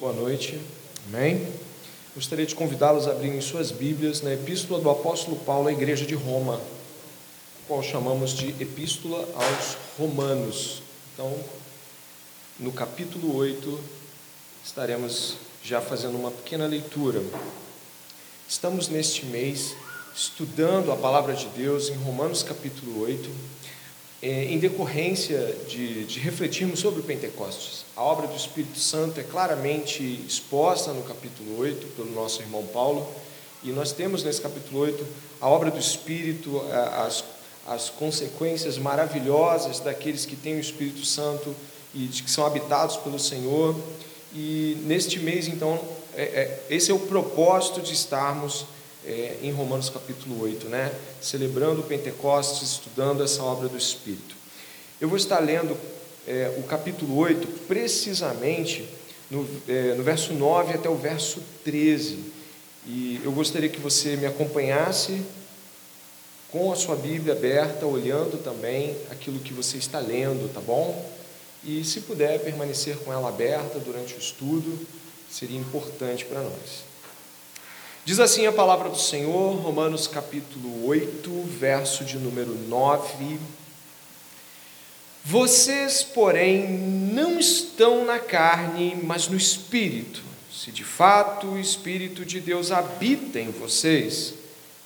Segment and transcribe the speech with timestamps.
[0.00, 0.60] Boa noite,
[1.06, 1.46] amém?
[2.12, 6.16] Gostaria de convidá-los a abrirem suas Bíblias na Epístola do Apóstolo Paulo à Igreja de
[6.16, 6.60] Roma,
[7.68, 10.82] qual chamamos de Epístola aos Romanos.
[11.14, 11.32] Então,
[12.58, 13.80] no capítulo 8,
[14.64, 17.22] estaremos já fazendo uma pequena leitura.
[18.48, 19.76] Estamos neste mês
[20.12, 23.30] estudando a palavra de Deus em Romanos capítulo 8,
[24.22, 27.84] eh, em decorrência de, de refletirmos sobre o Pentecostes.
[27.96, 33.08] A obra do Espírito Santo é claramente exposta no capítulo 8 pelo nosso irmão Paulo,
[33.62, 35.06] e nós temos nesse capítulo 8
[35.40, 37.24] a obra do Espírito, as,
[37.66, 41.54] as consequências maravilhosas daqueles que têm o Espírito Santo
[41.94, 43.74] e de que são habitados pelo Senhor.
[44.34, 45.80] E neste mês, então,
[46.14, 48.66] é, é, esse é o propósito de estarmos
[49.04, 50.92] é, em Romanos capítulo 8, né?
[51.20, 54.36] celebrando o Pentecostes, estudando essa obra do Espírito.
[55.00, 55.76] Eu vou estar lendo
[56.26, 58.88] é, o capítulo 8, precisamente
[59.30, 62.18] no, é, no verso 9 até o verso 13.
[62.86, 65.22] E eu gostaria que você me acompanhasse
[66.50, 71.10] com a sua Bíblia aberta, olhando também aquilo que você está lendo, tá bom?
[71.62, 74.78] E se puder permanecer com ela aberta durante o estudo,
[75.30, 76.87] seria importante para nós.
[78.08, 83.38] Diz assim a palavra do Senhor, Romanos capítulo 8, verso de número 9.
[85.22, 92.40] Vocês, porém, não estão na carne, mas no espírito, se de fato o espírito de
[92.40, 94.32] Deus habita em vocês.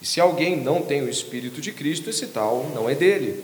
[0.00, 3.40] E se alguém não tem o espírito de Cristo, esse tal não é dele.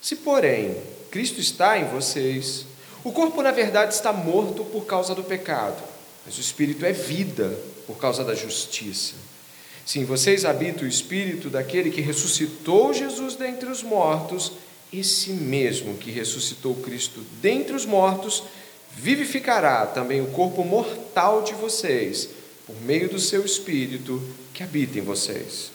[0.00, 0.78] Se, porém,
[1.10, 2.64] Cristo está em vocês,
[3.04, 5.92] o corpo, na verdade, está morto por causa do pecado,
[6.24, 9.14] mas o espírito é vida por causa da justiça.
[9.84, 14.52] Sim, vocês habitam o espírito daquele que ressuscitou Jesus dentre os mortos,
[14.92, 18.44] esse mesmo que ressuscitou Cristo dentre os mortos,
[18.96, 22.28] vivificará também o corpo mortal de vocês,
[22.66, 24.22] por meio do seu espírito
[24.54, 25.70] que habita em vocês.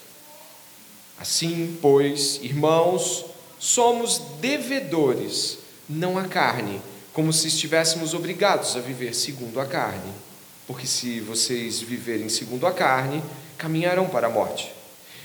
[1.20, 3.26] Assim, pois, irmãos,
[3.60, 6.82] somos devedores, não à carne,
[7.14, 10.29] como se estivéssemos obrigados a viver segundo a carne.
[10.70, 13.24] Porque se vocês viverem segundo a carne,
[13.58, 14.72] caminharão para a morte.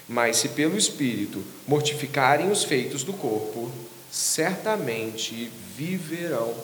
[0.09, 3.71] Mas se pelo Espírito mortificarem os feitos do corpo,
[4.11, 6.57] certamente viverão.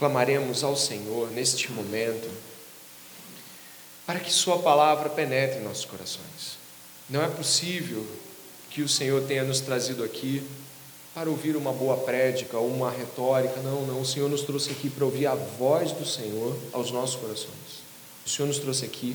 [0.00, 2.28] Clamaremos ao Senhor neste momento,
[4.04, 6.58] para que Sua palavra penetre em nossos corações.
[7.08, 8.04] Não é possível
[8.68, 10.42] que o Senhor tenha nos trazido aqui
[11.20, 13.60] para ouvir uma boa prédica ou uma retórica.
[13.60, 14.00] Não, não.
[14.00, 17.82] O Senhor nos trouxe aqui para ouvir a voz do Senhor aos nossos corações.
[18.24, 19.14] O Senhor nos trouxe aqui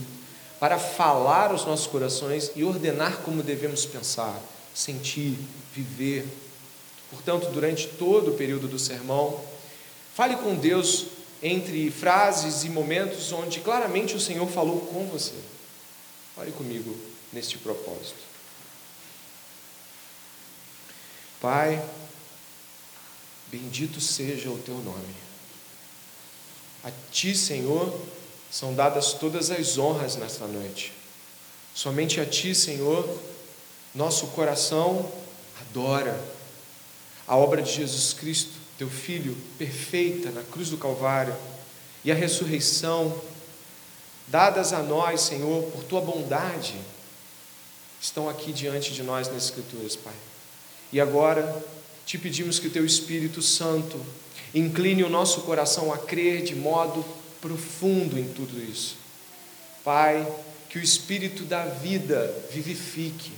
[0.60, 4.40] para falar aos nossos corações e ordenar como devemos pensar,
[4.72, 5.36] sentir,
[5.74, 6.28] viver.
[7.10, 9.42] Portanto, durante todo o período do sermão,
[10.14, 11.08] fale com Deus
[11.42, 15.34] entre frases e momentos onde claramente o Senhor falou com você.
[16.36, 16.96] Fale comigo
[17.34, 18.25] neste propósito.
[21.46, 21.80] Pai,
[23.52, 25.16] bendito seja o teu nome.
[26.84, 28.02] A ti, Senhor,
[28.50, 30.92] são dadas todas as honras nesta noite.
[31.76, 33.08] Somente a ti, Senhor,
[33.94, 35.08] nosso coração
[35.62, 36.20] adora
[37.28, 41.36] a obra de Jesus Cristo, teu Filho, perfeita na cruz do Calvário,
[42.04, 43.22] e a ressurreição,
[44.30, 46.74] dadas a nós, Senhor, por tua bondade,
[48.02, 50.16] estão aqui diante de nós nas Escrituras, Pai.
[50.92, 51.64] E agora
[52.06, 54.00] te pedimos que o teu Espírito Santo
[54.54, 57.04] incline o nosso coração a crer de modo
[57.42, 58.98] profundo em tudo isso.
[59.84, 60.26] Pai,
[60.70, 63.32] que o Espírito da vida vivifique.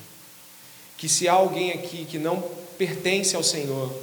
[0.98, 2.42] Que se há alguém aqui que não
[2.78, 3.94] pertence ao Senhor,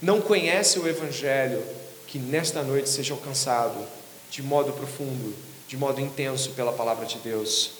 [0.00, 1.62] não conhece o Evangelho,
[2.06, 3.86] que nesta noite seja alcançado
[4.30, 5.34] de modo profundo,
[5.66, 7.72] de modo intenso pela palavra de Deus.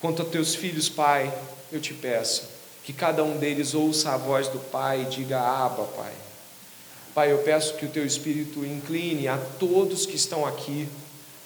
[0.00, 1.32] Quanto a teus filhos, Pai,
[1.72, 2.59] eu te peço
[2.90, 6.12] que cada um deles ouça a voz do Pai e diga: Abba, Pai.
[7.14, 10.88] Pai, eu peço que o teu Espírito incline a todos que estão aqui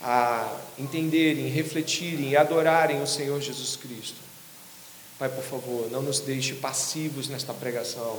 [0.02, 4.16] a entenderem, refletirem e adorarem o Senhor Jesus Cristo.
[5.18, 8.18] Pai, por favor, não nos deixe passivos nesta pregação,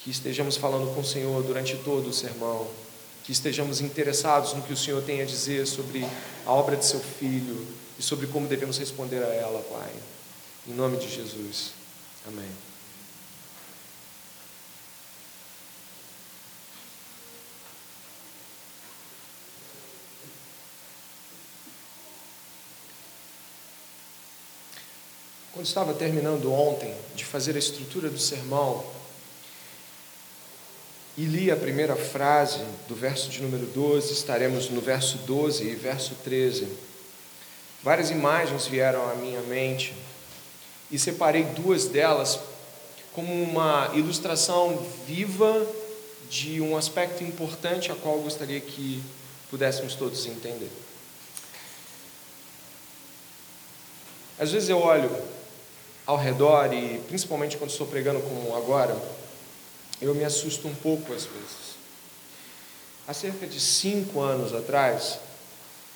[0.00, 2.66] que estejamos falando com o Senhor durante todo o sermão,
[3.22, 6.04] que estejamos interessados no que o Senhor tem a dizer sobre
[6.44, 7.64] a obra de seu Filho
[7.96, 9.92] e sobre como devemos responder a ela, Pai.
[10.66, 11.75] Em nome de Jesus.
[12.26, 12.50] Amém.
[25.52, 28.84] Quando estava terminando ontem de fazer a estrutura do sermão,
[31.16, 35.74] e li a primeira frase do verso de número 12, estaremos no verso 12 e
[35.74, 36.68] verso 13.
[37.82, 39.94] Várias imagens vieram à minha mente
[40.90, 42.38] e separei duas delas
[43.12, 45.66] como uma ilustração viva
[46.28, 49.02] de um aspecto importante a qual gostaria que
[49.50, 50.70] pudéssemos todos entender.
[54.38, 55.10] Às vezes eu olho
[56.04, 58.96] ao redor e principalmente quando estou pregando como agora,
[60.00, 61.76] eu me assusto um pouco às vezes.
[63.08, 65.18] Há cerca de cinco anos atrás,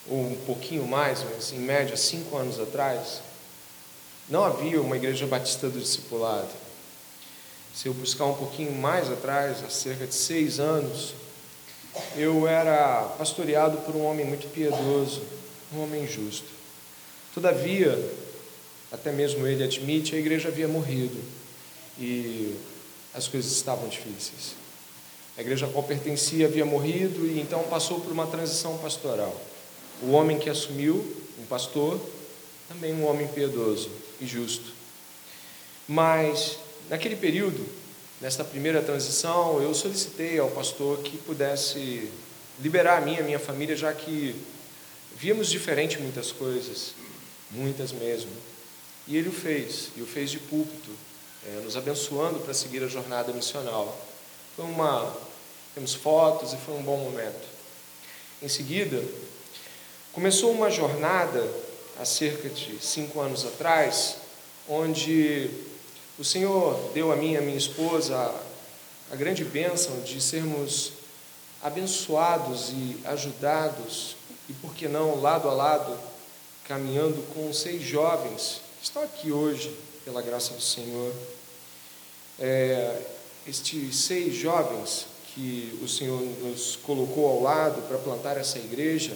[0.08, 3.20] ou um pouquinho mais, mas em média cinco anos atrás,
[4.30, 6.48] não havia uma igreja batista do discipulado.
[7.74, 11.14] Se eu buscar um pouquinho mais atrás, há cerca de seis anos,
[12.16, 15.22] eu era pastoreado por um homem muito piedoso,
[15.74, 16.46] um homem justo.
[17.34, 17.98] Todavia,
[18.92, 21.20] até mesmo ele admite, a igreja havia morrido
[21.98, 22.56] e
[23.12, 24.54] as coisas estavam difíceis.
[25.36, 29.40] A igreja a qual pertencia havia morrido e então passou por uma transição pastoral.
[30.02, 32.00] O homem que assumiu, um pastor,
[32.68, 33.90] também um homem piedoso
[34.20, 34.72] e justo.
[35.88, 36.58] Mas,
[36.88, 37.66] naquele período,
[38.20, 42.10] nesta primeira transição, eu solicitei ao pastor que pudesse
[42.60, 44.36] liberar a mim e a minha família, já que
[45.16, 46.94] víamos diferente muitas coisas,
[47.50, 48.30] muitas mesmo.
[49.08, 50.90] E ele o fez, e o fez de púlpito,
[51.46, 53.98] é, nos abençoando para seguir a jornada missional.
[54.54, 55.16] Foi uma,
[55.74, 57.48] temos fotos e foi um bom momento.
[58.42, 59.02] Em seguida,
[60.12, 61.42] começou uma jornada
[62.00, 64.16] há cerca de cinco anos atrás,
[64.66, 65.50] onde
[66.18, 70.92] o Senhor deu a mim e a minha esposa a, a grande bênção de sermos
[71.62, 74.16] abençoados e ajudados,
[74.48, 75.94] e por que não, lado a lado,
[76.66, 79.70] caminhando com seis jovens que estão aqui hoje,
[80.02, 81.12] pela graça do Senhor.
[82.38, 82.98] É,
[83.46, 85.04] estes seis jovens
[85.34, 89.14] que o Senhor nos colocou ao lado para plantar essa igreja,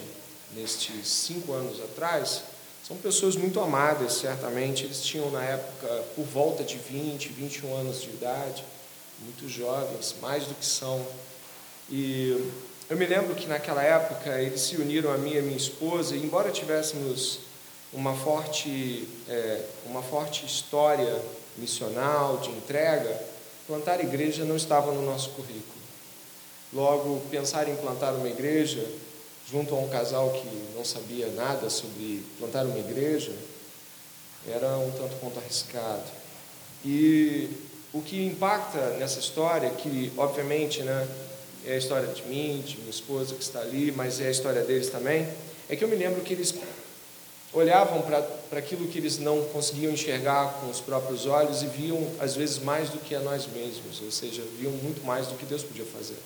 [0.55, 2.43] nestes cinco anos atrás,
[2.87, 4.85] são pessoas muito amadas, certamente.
[4.85, 8.63] Eles tinham na época por volta de 20, 21 anos de idade,
[9.21, 11.05] muito jovens, mais do que são.
[11.91, 12.53] E
[12.91, 16.15] eu me lembro que naquela época eles se uniram a mim e a minha esposa,
[16.15, 17.41] e embora tivéssemos
[17.91, 21.23] uma forte, é, uma forte história
[21.57, 23.19] missional, de entrega,
[23.67, 25.63] plantar igreja não estava no nosso currículo.
[26.71, 28.85] Logo, pensar em plantar uma igreja
[29.55, 33.31] junto a um casal que não sabia nada sobre plantar uma igreja,
[34.49, 36.03] era um tanto quanto arriscado.
[36.85, 37.49] E
[37.93, 41.07] o que impacta nessa história, que obviamente né,
[41.65, 44.63] é a história de mim, de minha esposa que está ali, mas é a história
[44.63, 45.29] deles também,
[45.69, 46.53] é que eu me lembro que eles
[47.53, 52.35] olhavam para aquilo que eles não conseguiam enxergar com os próprios olhos e viam, às
[52.35, 55.63] vezes, mais do que a nós mesmos, ou seja, viam muito mais do que Deus
[55.63, 56.19] podia fazer.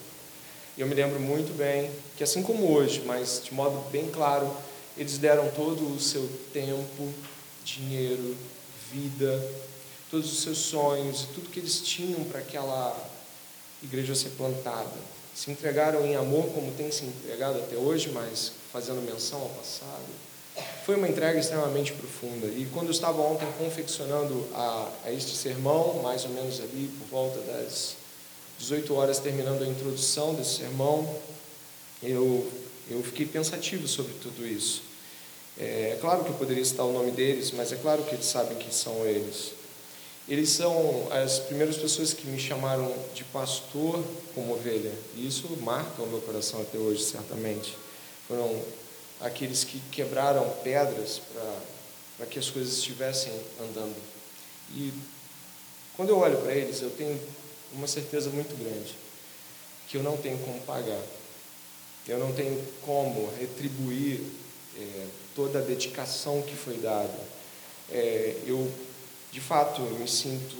[0.78, 4.48] E eu me lembro muito bem que, assim como hoje, mas de modo bem claro,
[4.96, 7.12] eles deram todo o seu tempo,
[7.64, 8.36] dinheiro,
[8.92, 9.44] vida,
[10.08, 12.96] todos os seus sonhos e tudo que eles tinham para aquela
[13.82, 14.94] igreja ser plantada.
[15.34, 20.06] Se entregaram em amor, como tem se entregado até hoje, mas fazendo menção ao passado.
[20.86, 22.46] Foi uma entrega extremamente profunda.
[22.46, 27.08] E quando eu estava ontem confeccionando a, a este sermão, mais ou menos ali por
[27.08, 27.96] volta das
[28.58, 31.08] 18 horas terminando a introdução desse sermão,
[32.02, 32.46] eu,
[32.90, 34.82] eu fiquei pensativo sobre tudo isso.
[35.58, 38.26] É, é claro que eu poderia citar o nome deles, mas é claro que eles
[38.26, 39.52] sabem quem são eles.
[40.28, 46.02] Eles são as primeiras pessoas que me chamaram de pastor como ovelha, e isso marca
[46.02, 47.76] o meu coração até hoje, certamente.
[48.26, 48.62] Foram
[49.20, 51.22] aqueles que quebraram pedras
[52.16, 53.96] para que as coisas estivessem andando.
[54.74, 54.92] E
[55.96, 57.18] quando eu olho para eles, eu tenho
[57.72, 58.94] uma certeza muito grande,
[59.88, 61.02] que eu não tenho como pagar,
[62.06, 64.20] eu não tenho como retribuir
[64.76, 67.18] é, toda a dedicação que foi dada.
[67.90, 68.70] É, eu,
[69.30, 70.56] de fato, eu me sinto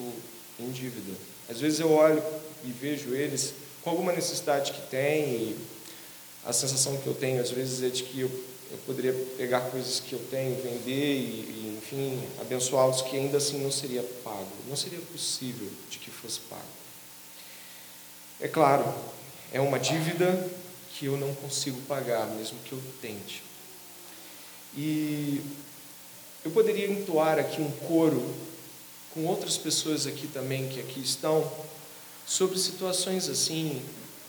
[0.61, 1.17] em dívida.
[1.49, 2.23] Às vezes eu olho
[2.65, 5.57] e vejo eles com alguma necessidade que têm e
[6.45, 8.31] a sensação que eu tenho às vezes é de que eu,
[8.71, 13.63] eu poderia pegar coisas que eu tenho, vender e, e enfim, abençoá-los que ainda assim
[13.63, 16.63] não seria pago, não seria possível de que fosse pago.
[18.41, 18.85] É claro,
[19.53, 20.49] é uma dívida
[20.95, 23.43] que eu não consigo pagar, mesmo que eu tente.
[24.77, 25.43] E
[26.45, 28.35] eu poderia entoar aqui um coro
[29.13, 31.51] com outras pessoas aqui também que aqui estão
[32.25, 33.83] sobre situações assim,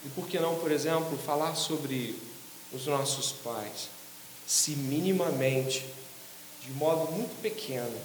[0.04, 2.16] e por que não, por exemplo, falar sobre
[2.74, 3.90] os nossos pais,
[4.48, 5.86] se minimamente,
[6.64, 7.96] de modo muito pequeno,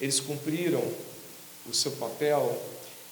[0.00, 0.82] eles cumpriram
[1.66, 2.62] o seu papel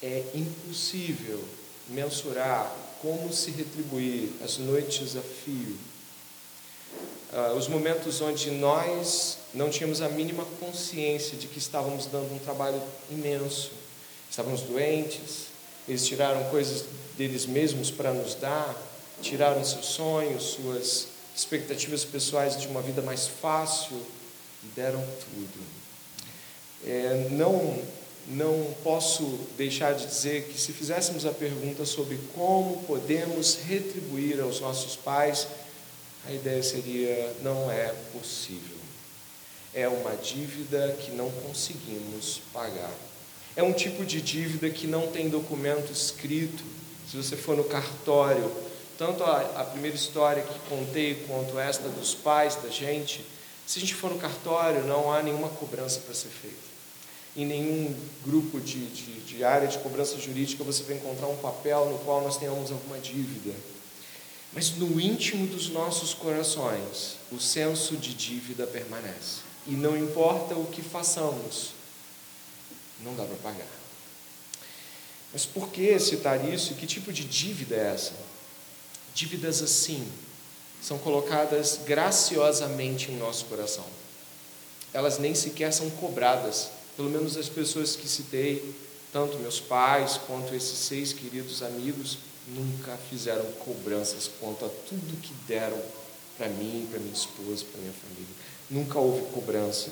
[0.05, 1.43] é impossível
[1.89, 2.71] mensurar
[3.01, 5.79] como se retribuir as noites a fio,
[7.33, 12.39] uh, os momentos onde nós não tínhamos a mínima consciência de que estávamos dando um
[12.39, 12.81] trabalho
[13.11, 13.73] imenso,
[14.31, 15.47] estávamos doentes,
[15.89, 16.85] eles tiraram coisas
[17.17, 18.77] deles mesmos para nos dar,
[19.23, 23.97] tiraram seus sonhos, suas expectativas pessoais de uma vida mais fácil
[24.63, 25.65] e deram tudo.
[26.87, 27.83] É, não,
[28.29, 34.61] não posso deixar de dizer que se fizéssemos a pergunta sobre como podemos retribuir aos
[34.61, 35.47] nossos pais,
[36.27, 38.77] a ideia seria: não é possível.
[39.75, 42.93] É uma dívida que não conseguimos pagar.
[43.57, 46.65] É um tipo de dívida que não tem documento escrito.
[47.11, 48.51] Se você for no cartório,
[48.97, 53.25] tanto a, a primeira história que contei quanto esta dos pais da gente,
[53.67, 56.64] se a gente for no cartório, não há nenhuma cobrança para ser feita.
[57.37, 61.91] Em nenhum grupo de, de, de área de cobrança jurídica você vai encontrar um papel
[61.91, 63.55] no qual nós tenhamos alguma dívida.
[64.53, 69.41] Mas no íntimo dos nossos corações, o senso de dívida permanece.
[69.67, 71.73] E não importa o que façamos,
[73.01, 73.67] não dá para pagar.
[75.33, 76.75] Mas por que citar isso?
[76.75, 78.13] Que tipo de dívida é essa?
[79.13, 80.09] Dívidas assim
[80.81, 83.85] são colocadas graciosamente em nosso coração.
[84.93, 88.75] Elas nem sequer são cobradas, pelo menos as pessoas que citei,
[89.13, 95.33] tanto meus pais quanto esses seis queridos amigos, nunca fizeram cobranças quanto a tudo que
[95.47, 95.81] deram
[96.37, 98.35] para mim, para minha esposa, para minha família.
[98.71, 99.91] Nunca houve cobrança.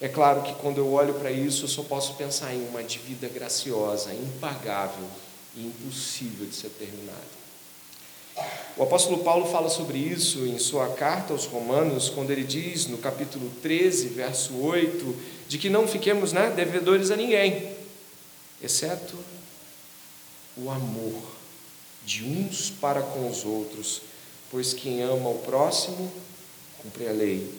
[0.00, 3.28] É claro que quando eu olho para isso, eu só posso pensar em uma dívida
[3.28, 5.08] graciosa, impagável
[5.54, 7.36] e impossível de ser terminada.
[8.76, 12.98] O apóstolo Paulo fala sobre isso em sua carta aos Romanos, quando ele diz no
[12.98, 15.16] capítulo 13, verso 8,
[15.48, 17.76] de que não fiquemos né, devedores a ninguém,
[18.62, 19.16] exceto
[20.56, 21.22] o amor
[22.04, 24.02] de uns para com os outros,
[24.50, 26.10] pois quem ama o próximo
[26.78, 27.52] cumpre a lei.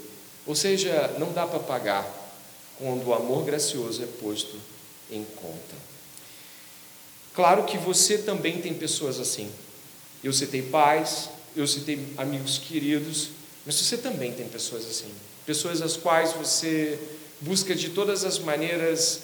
[0.45, 2.05] Ou seja, não dá para pagar
[2.79, 4.55] quando o amor gracioso é posto
[5.11, 5.75] em conta.
[7.33, 9.51] Claro que você também tem pessoas assim.
[10.23, 13.29] Eu citei pais, eu citei amigos queridos,
[13.65, 15.11] mas você também tem pessoas assim.
[15.45, 16.99] Pessoas às quais você
[17.41, 19.21] busca de todas as maneiras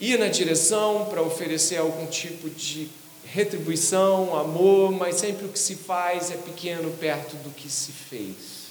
[0.00, 2.88] ir na direção para oferecer algum tipo de
[3.24, 8.68] retribuição, amor, mas sempre o que se faz é pequeno perto do que se fez.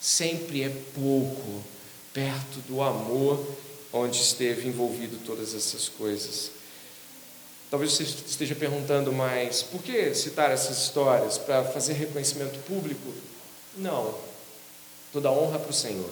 [0.00, 1.62] Sempre é pouco
[2.12, 3.44] perto do amor
[3.92, 6.50] onde esteve envolvido todas essas coisas.
[7.70, 11.38] Talvez você esteja perguntando, mas por que citar essas histórias?
[11.38, 13.12] Para fazer reconhecimento público?
[13.76, 14.14] Não.
[15.12, 16.10] Toda honra para o Senhor.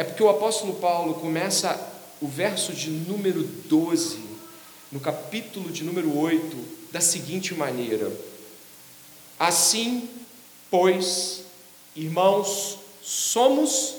[0.00, 1.78] É porque o apóstolo Paulo começa
[2.22, 4.18] o verso de número 12,
[4.90, 6.56] no capítulo de número 8,
[6.90, 8.10] da seguinte maneira:
[9.38, 10.08] Assim,
[10.70, 11.42] pois,
[11.94, 13.96] irmãos, somos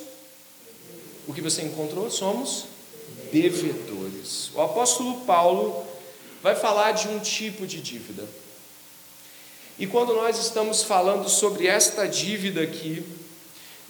[1.28, 2.10] o que você encontrou?
[2.10, 2.66] Somos
[3.32, 4.50] devedores.
[4.56, 5.86] O apóstolo Paulo
[6.42, 8.28] vai falar de um tipo de dívida.
[9.78, 13.06] E quando nós estamos falando sobre esta dívida aqui,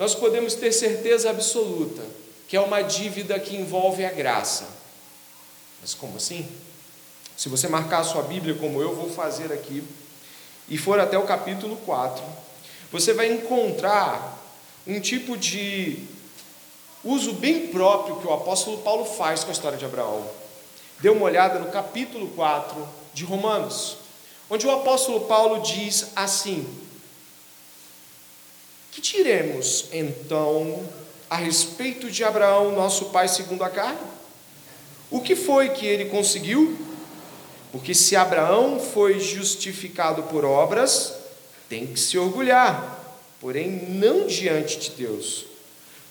[0.02, 2.02] nós podemos ter certeza absoluta
[2.48, 4.68] que é uma dívida que envolve a graça.
[5.80, 6.50] Mas como assim?
[7.38, 9.84] Se você marcar a sua Bíblia, como eu vou fazer aqui,
[10.68, 12.24] e for até o capítulo 4,
[12.92, 14.40] você vai encontrar
[14.88, 16.00] um tipo de
[17.04, 20.28] uso bem próprio que o apóstolo Paulo faz com a história de Abraão.
[21.00, 23.98] Dê uma olhada no capítulo 4 de Romanos,
[24.50, 26.68] onde o apóstolo Paulo diz assim:
[28.92, 30.84] Que diremos então
[31.30, 34.00] a respeito de Abraão, nosso pai segundo a carne?
[35.10, 36.78] O que foi que ele conseguiu?
[37.72, 41.14] Porque se Abraão foi justificado por obras,
[41.70, 45.46] tem que se orgulhar, porém não diante de Deus.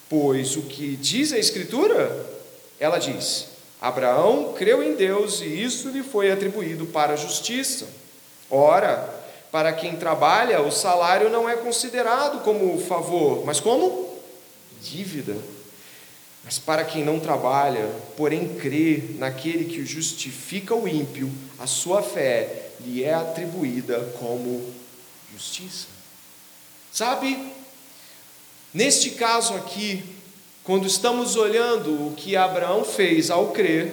[0.08, 2.26] Pois o que diz a Escritura?
[2.78, 3.48] Ela diz:
[3.80, 7.86] Abraão creu em Deus e isso lhe foi atribuído para a justiça.
[8.50, 9.19] Ora,
[9.50, 14.18] para quem trabalha, o salário não é considerado como favor, mas como
[14.80, 15.36] dívida.
[16.44, 22.70] Mas para quem não trabalha, porém crê naquele que justifica o ímpio, a sua fé
[22.80, 24.72] lhe é atribuída como
[25.32, 25.86] justiça.
[26.92, 27.52] Sabe,
[28.72, 30.02] neste caso aqui,
[30.64, 33.92] quando estamos olhando o que Abraão fez ao crer,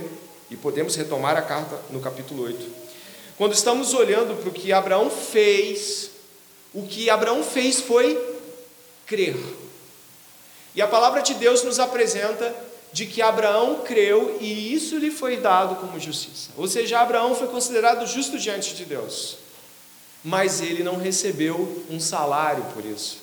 [0.49, 2.86] e podemos retomar a carta no capítulo 8,
[3.37, 6.09] quando estamos olhando para o que Abraão fez,
[6.73, 8.19] o que Abraão fez foi
[9.05, 9.37] crer.
[10.73, 12.53] E a palavra de Deus nos apresenta
[12.91, 16.49] de que Abraão creu e isso lhe foi dado como justiça.
[16.57, 19.37] Ou seja, Abraão foi considerado justo diante de Deus,
[20.23, 23.19] mas ele não recebeu um salário por isso.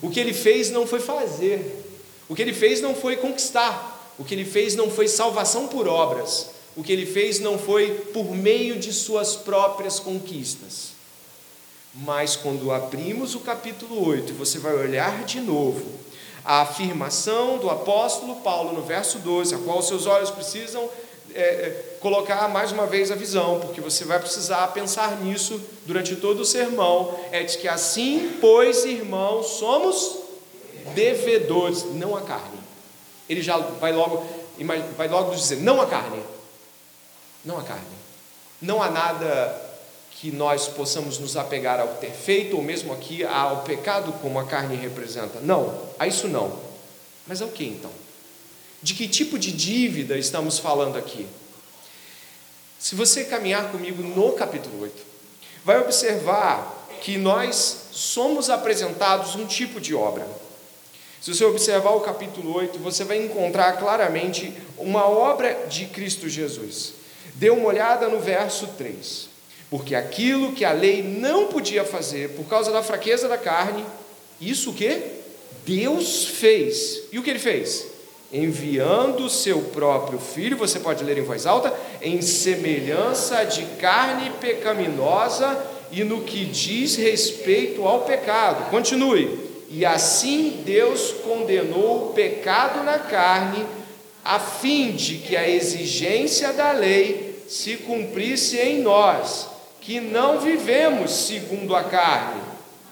[0.00, 1.84] O que ele fez não foi fazer,
[2.28, 5.86] o que ele fez não foi conquistar, o que ele fez não foi salvação por
[5.88, 10.90] obras, o que ele fez não foi por meio de suas próprias conquistas.
[11.92, 15.84] Mas quando abrimos o capítulo 8, você vai olhar de novo
[16.44, 20.88] a afirmação do apóstolo Paulo no verso 12, a qual seus olhos precisam
[21.34, 26.14] é, é, colocar mais uma vez a visão, porque você vai precisar pensar nisso durante
[26.14, 30.16] todo o sermão, é de que assim, pois, irmãos, somos
[30.94, 32.60] devedores, não a carne.
[33.28, 34.24] Ele já vai logo,
[34.96, 36.37] vai logo dizer, não a carne.
[37.48, 37.82] Não a carne.
[38.60, 39.58] Não há nada
[40.10, 44.44] que nós possamos nos apegar ao ter feito, ou mesmo aqui ao pecado como a
[44.44, 45.40] carne representa.
[45.40, 46.60] Não, a isso não.
[47.26, 47.90] Mas ao que então?
[48.82, 51.26] De que tipo de dívida estamos falando aqui?
[52.78, 55.02] Se você caminhar comigo no capítulo 8,
[55.64, 60.28] vai observar que nós somos apresentados um tipo de obra.
[61.18, 66.97] Se você observar o capítulo 8, você vai encontrar claramente uma obra de Cristo Jesus.
[67.38, 69.28] Dê uma olhada no verso 3.
[69.70, 73.84] Porque aquilo que a lei não podia fazer por causa da fraqueza da carne,
[74.40, 75.00] isso o que?
[75.64, 77.02] Deus fez.
[77.12, 77.86] E o que ele fez?
[78.32, 84.32] Enviando o seu próprio filho, você pode ler em voz alta, em semelhança de carne
[84.40, 85.56] pecaminosa
[85.92, 88.68] e no que diz respeito ao pecado.
[88.70, 89.46] Continue.
[89.70, 93.64] E assim Deus condenou o pecado na carne,
[94.24, 99.48] a fim de que a exigência da lei se cumprisse em nós
[99.80, 102.42] que não vivemos segundo a carne,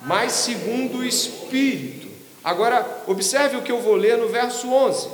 [0.02, 2.08] mas segundo o Espírito.
[2.42, 5.08] Agora, observe o que eu vou ler no verso 11: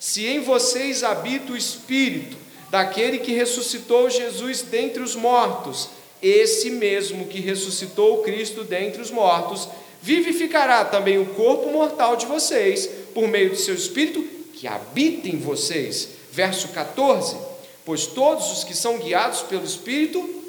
[0.00, 2.36] Se em vocês habita o Espírito
[2.70, 5.90] daquele que ressuscitou Jesus dentre os mortos,
[6.22, 9.68] esse mesmo que ressuscitou Cristo dentre os mortos,
[10.00, 14.22] vivificará também o corpo mortal de vocês, por meio do seu Espírito
[14.54, 16.08] que habita em vocês.
[16.32, 17.47] Verso 14:
[17.88, 20.44] Pois todos os que são guiados pelo Espírito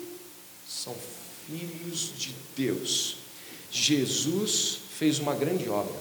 [0.68, 0.94] são
[1.48, 3.16] filhos de Deus.
[3.72, 5.96] Jesus fez uma grande obra.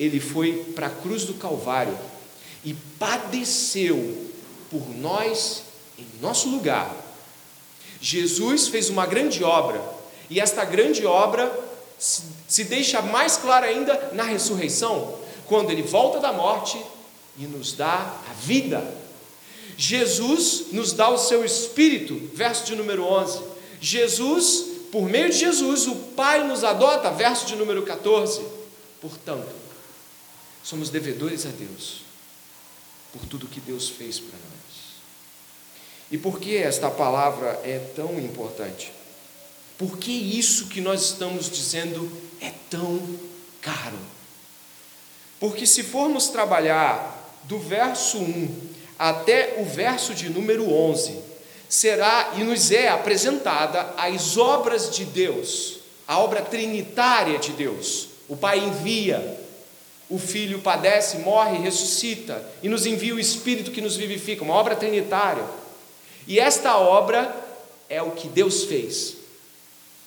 [0.00, 1.94] Ele foi para a cruz do Calvário
[2.64, 4.26] e padeceu
[4.70, 5.64] por nós
[5.98, 6.96] em nosso lugar.
[8.00, 9.84] Jesus fez uma grande obra,
[10.30, 11.52] e esta grande obra
[11.98, 15.14] se, se deixa mais clara ainda na ressurreição,
[15.46, 16.82] quando ele volta da morte
[17.36, 19.07] e nos dá a vida.
[19.80, 23.40] Jesus nos dá o seu espírito, verso de número 11.
[23.80, 28.44] Jesus, por meio de Jesus, o Pai nos adota, verso de número 14.
[29.00, 29.54] Portanto,
[30.64, 32.00] somos devedores a Deus
[33.12, 34.78] por tudo que Deus fez para nós.
[36.10, 38.92] E por que esta palavra é tão importante?
[39.78, 42.10] Por que isso que nós estamos dizendo
[42.40, 43.00] é tão
[43.60, 43.98] caro?
[45.38, 47.14] Porque se formos trabalhar
[47.44, 48.67] do verso 1
[48.98, 51.18] até o verso de número 11,
[51.68, 58.08] será e nos é apresentada as obras de Deus, a obra trinitária de Deus.
[58.28, 59.38] O Pai envia,
[60.08, 64.74] o Filho padece, morre, ressuscita e nos envia o Espírito que nos vivifica, uma obra
[64.74, 65.44] trinitária.
[66.26, 67.34] E esta obra
[67.88, 69.16] é o que Deus fez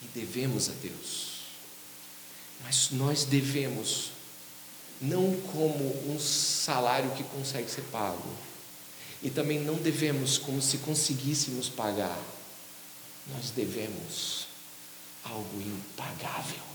[0.01, 1.31] e devemos a Deus.
[2.63, 4.11] Mas nós devemos
[4.99, 8.23] não como um salário que consegue ser pago,
[9.23, 12.19] e também não devemos como se conseguíssemos pagar.
[13.33, 14.47] Nós devemos
[15.23, 16.71] algo impagável.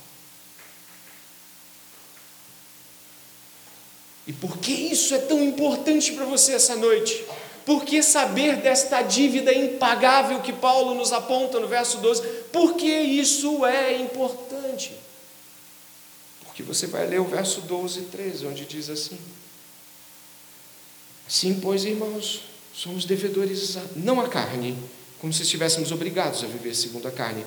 [4.27, 7.25] E por que isso é tão importante para você essa noite?
[7.65, 12.23] Por que saber desta dívida impagável que Paulo nos aponta no verso 12?
[12.53, 14.93] Por que isso é importante?
[16.45, 19.19] Porque você vai ler o verso 12 e 13, onde diz assim:
[21.29, 24.79] Sim, pois, irmãos, somos devedores não à carne,
[25.19, 27.45] como se estivéssemos obrigados a viver segundo a carne.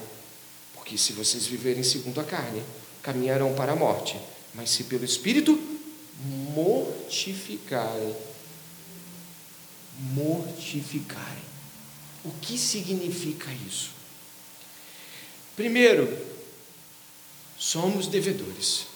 [0.74, 2.64] Porque se vocês viverem segundo a carne,
[3.02, 4.20] caminharão para a morte.
[4.54, 5.58] Mas se pelo Espírito
[6.54, 8.16] mortificarem,
[10.14, 11.50] mortificarem.
[12.26, 13.92] O que significa isso?
[15.56, 16.18] Primeiro,
[17.58, 18.88] somos devedores.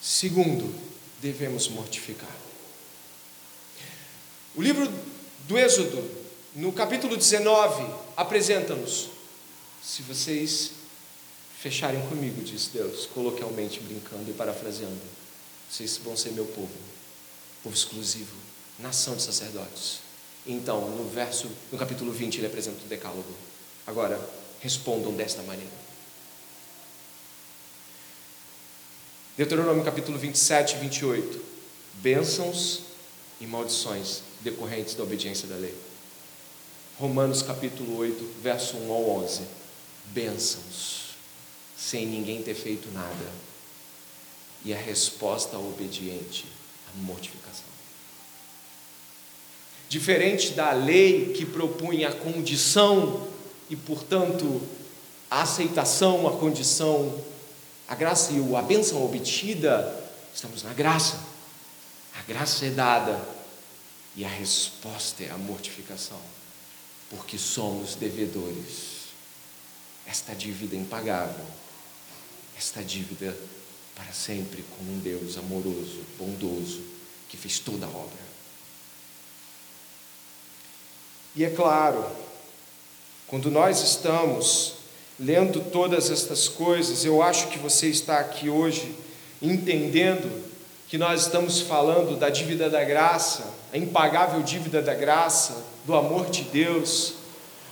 [0.00, 0.74] Segundo,
[1.20, 2.49] devemos mortificar.
[4.54, 4.90] O livro
[5.46, 6.10] do Êxodo,
[6.56, 7.86] no capítulo 19,
[8.16, 9.08] apresenta-nos:
[9.80, 10.72] se vocês
[11.60, 15.00] fecharem comigo, diz Deus, coloquialmente brincando e parafraseando,
[15.70, 16.68] vocês vão ser meu povo.
[17.62, 18.34] povo exclusivo,
[18.78, 20.00] nação de sacerdotes.
[20.44, 23.32] Então, no verso, no capítulo 20, ele apresenta o decálogo.
[23.86, 24.18] Agora,
[24.58, 25.70] respondam desta maneira.
[29.36, 31.44] Deuteronômio capítulo 27 e 28.
[32.02, 32.80] Bênçãos
[33.40, 35.74] e maldições decorrentes da obediência da lei.
[36.98, 39.42] Romanos capítulo 8, verso 1 ao 11.
[40.06, 41.14] Bênçãos,
[41.76, 43.32] sem ninguém ter feito nada.
[44.64, 46.46] E a resposta obediente,
[46.92, 47.64] a mortificação.
[49.88, 53.26] Diferente da lei que propunha a condição
[53.68, 54.60] e, portanto,
[55.30, 57.24] a aceitação, a condição,
[57.88, 59.96] a graça e a bênção obtida,
[60.34, 61.18] estamos na graça.
[62.14, 63.39] A graça é dada
[64.16, 66.20] e a resposta é a mortificação,
[67.08, 69.00] porque somos devedores.
[70.06, 71.46] Esta dívida impagável,
[72.56, 73.36] esta dívida
[73.94, 76.82] para sempre com um Deus amoroso, bondoso,
[77.28, 78.30] que fez toda a obra.
[81.36, 82.04] E é claro,
[83.28, 84.74] quando nós estamos
[85.18, 88.92] lendo todas estas coisas, eu acho que você está aqui hoje
[89.40, 90.49] entendendo
[90.90, 96.28] que nós estamos falando da dívida da graça, a impagável dívida da graça, do amor
[96.28, 97.14] de Deus.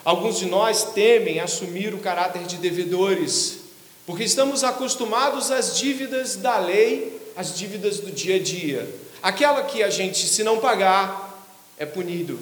[0.04, 3.58] Alguns de nós temem assumir o caráter de devedores,
[4.06, 8.88] porque estamos acostumados às dívidas da lei, às dívidas do dia a dia.
[9.20, 11.44] Aquela que a gente, se não pagar,
[11.76, 12.38] é punido.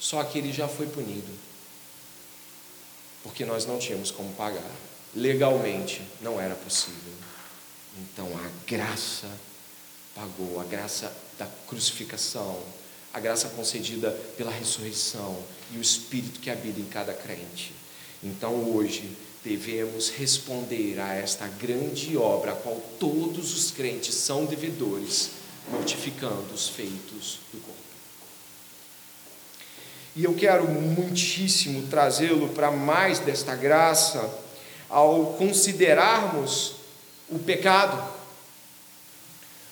[0.00, 1.40] Só que ele já foi punido
[3.22, 4.70] porque nós não tínhamos como pagar.
[5.14, 7.12] Legalmente não era possível.
[7.98, 9.28] Então a graça
[10.20, 12.58] pagou, a graça da crucificação,
[13.12, 15.36] a graça concedida pela ressurreição
[15.72, 17.72] e o Espírito que habita em cada crente.
[18.22, 25.30] Então hoje devemos responder a esta grande obra, a qual todos os crentes são devedores,
[25.72, 27.80] mortificando os feitos do corpo.
[30.14, 34.38] E eu quero muitíssimo trazê-lo para mais desta graça
[34.90, 36.74] ao considerarmos
[37.28, 38.19] o pecado.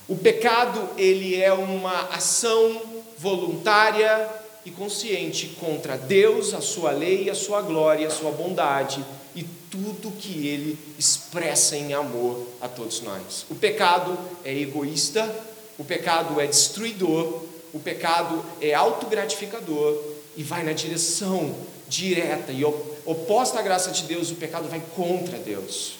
[0.08, 2.80] O pecado, ele é uma ação
[3.18, 4.26] voluntária
[4.64, 9.04] e consciente contra Deus, a sua lei, a sua glória, a sua bondade
[9.36, 13.44] e tudo que ele expressa em amor a todos nós.
[13.50, 15.30] O pecado é egoísta,
[15.78, 17.42] o pecado é destruidor,
[17.74, 19.94] o pecado é autogratificador
[20.34, 21.54] e vai na direção
[21.86, 25.97] direta e oposta à graça de Deus, o pecado vai contra Deus.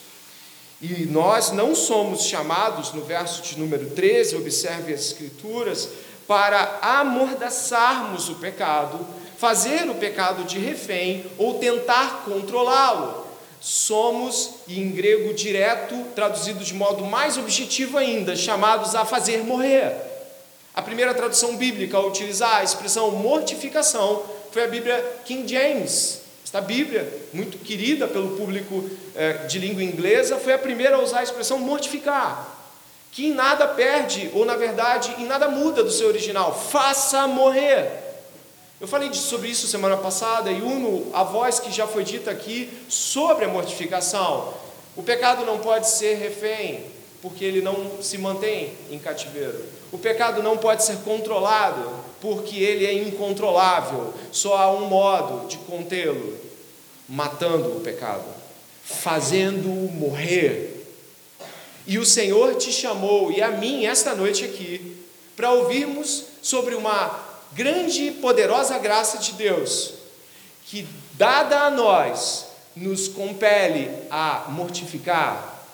[0.81, 5.89] E nós não somos chamados, no verso de número 13, observe as Escrituras,
[6.27, 9.05] para amordaçarmos o pecado,
[9.39, 13.27] fazer o pecado de refém ou tentar controlá-lo.
[13.61, 19.97] Somos, em grego direto, traduzido de modo mais objetivo ainda, chamados a fazer morrer.
[20.75, 26.18] A primeira tradução bíblica a utilizar a expressão mortificação foi a Bíblia King James.
[26.49, 28.83] Esta Bíblia, muito querida pelo público
[29.15, 32.57] eh, de língua inglesa, foi a primeira a usar a expressão mortificar,
[33.13, 36.59] que em nada perde, ou na verdade, em nada muda do seu original.
[36.59, 37.91] Faça morrer.
[38.81, 42.71] Eu falei sobre isso semana passada e uno a voz que já foi dita aqui
[42.89, 44.55] sobre a mortificação.
[44.97, 46.83] O pecado não pode ser refém,
[47.21, 49.67] porque ele não se mantém em cativeiro.
[49.93, 54.13] O pecado não pode ser controlado, porque ele é incontrolável.
[54.33, 56.39] Só há um modo de contê-lo:
[57.09, 58.25] matando o pecado,
[58.85, 60.75] fazendo-o morrer.
[61.87, 64.97] E o Senhor te chamou, e a mim, esta noite aqui,
[65.35, 67.19] para ouvirmos sobre uma
[67.53, 69.95] grande e poderosa graça de Deus,
[70.67, 75.65] que, dada a nós, nos compele a mortificar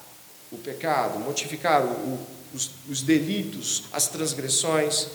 [0.52, 2.18] o pecado, mortificar o,
[2.54, 5.08] os, os delitos, as transgressões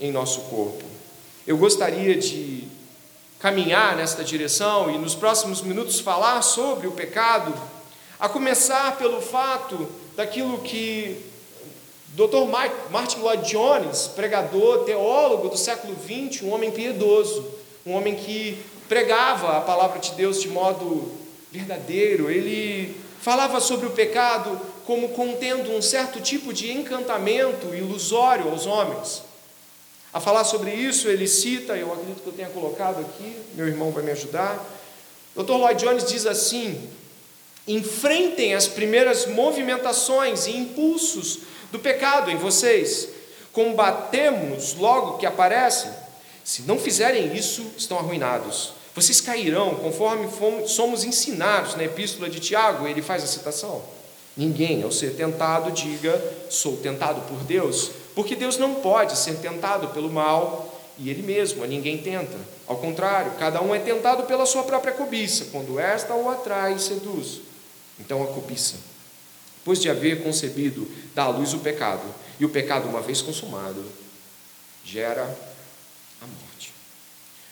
[0.00, 0.84] em nosso corpo.
[1.46, 2.64] Eu gostaria de
[3.38, 7.54] caminhar nesta direção e nos próximos minutos falar sobre o pecado,
[8.18, 11.22] a começar pelo fato daquilo que
[12.14, 12.48] Dr.
[12.90, 17.46] Martin Lloyd Jones, pregador, teólogo do século XX, um homem piedoso,
[17.84, 21.12] um homem que pregava a palavra de Deus de modo
[21.52, 28.66] verdadeiro, ele falava sobre o pecado como contendo um certo tipo de encantamento ilusório aos
[28.66, 29.22] homens.
[30.16, 33.90] A falar sobre isso, ele cita, eu acredito que eu tenha colocado aqui, meu irmão
[33.90, 34.64] vai me ajudar.
[35.36, 35.52] Dr.
[35.52, 36.88] Lloyd Jones diz assim:
[37.68, 43.10] enfrentem as primeiras movimentações e impulsos do pecado em vocês,
[43.52, 45.90] combatemos logo que aparecem.
[46.42, 48.72] Se não fizerem isso, estão arruinados.
[48.94, 53.82] Vocês cairão, conforme fomos, somos ensinados na epístola de Tiago, ele faz a citação.
[54.34, 59.88] Ninguém, ao ser tentado, diga: sou tentado por Deus, Porque Deus não pode ser tentado
[59.88, 62.38] pelo mal e Ele mesmo, a ninguém tenta.
[62.66, 66.80] Ao contrário, cada um é tentado pela sua própria cobiça, quando esta o atrai e
[66.80, 67.42] seduz.
[68.00, 68.76] Então a cobiça,
[69.58, 72.02] depois de haver concebido, dá à luz o pecado,
[72.40, 73.84] e o pecado, uma vez consumado,
[74.82, 75.24] gera
[76.22, 76.72] a morte.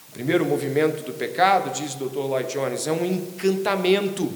[0.09, 2.21] O primeiro movimento do pecado, diz o Dr.
[2.21, 4.33] Lloyd Jones, é um encantamento,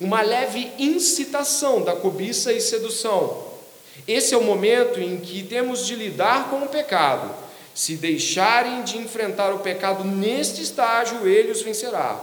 [0.00, 3.47] uma leve incitação da cobiça e sedução.
[4.06, 7.34] Esse é o momento em que temos de lidar com o pecado.
[7.74, 12.18] Se deixarem de enfrentar o pecado neste estágio, ele os vencerá.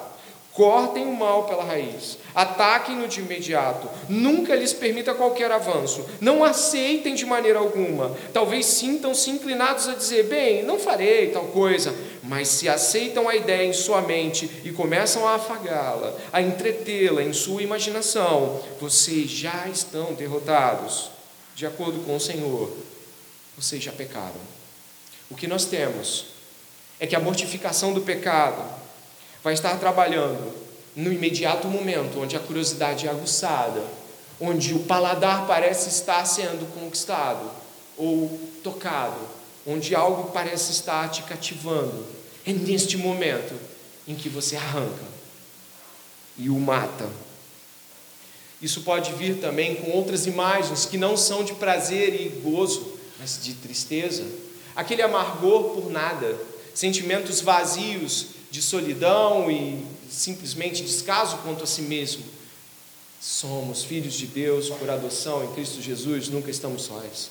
[0.55, 7.13] Cortem o mal pela raiz, ataquem-no de imediato, nunca lhes permita qualquer avanço, não aceitem
[7.13, 8.15] de maneira alguma.
[8.31, 13.65] Talvez sintam-se inclinados a dizer: bem, não farei tal coisa, mas se aceitam a ideia
[13.65, 20.13] em sua mente e começam a afagá-la, a entretê-la em sua imaginação, vocês já estão
[20.13, 21.14] derrotados.
[21.55, 22.75] De acordo com o Senhor,
[23.57, 24.35] vocês já pecaram.
[25.29, 26.25] O que nós temos
[26.99, 28.61] é que a mortificação do pecado
[29.41, 30.53] vai estar trabalhando
[30.95, 33.83] no imediato momento onde a curiosidade é aguçada,
[34.39, 37.49] onde o paladar parece estar sendo conquistado
[37.97, 39.19] ou tocado,
[39.65, 42.05] onde algo parece estar te cativando.
[42.45, 43.57] É neste momento
[44.07, 45.03] em que você arranca
[46.37, 47.09] e o mata.
[48.61, 53.39] Isso pode vir também com outras imagens que não são de prazer e gozo, mas
[53.41, 54.25] de tristeza.
[54.75, 56.37] Aquele amargor por nada,
[56.73, 62.23] sentimentos vazios de solidão e simplesmente descaso quanto a si mesmo.
[63.19, 67.29] Somos filhos de Deus por adoção em Cristo Jesus, nunca estamos sós.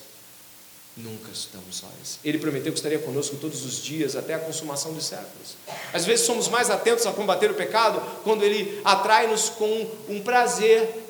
[0.97, 2.21] Nunca estamos sós.
[2.25, 5.57] Ele prometeu que estaria conosco todos os dias, até a consumação dos séculos.
[5.93, 11.04] Às vezes somos mais atentos a combater o pecado quando ele atrai-nos com um prazer,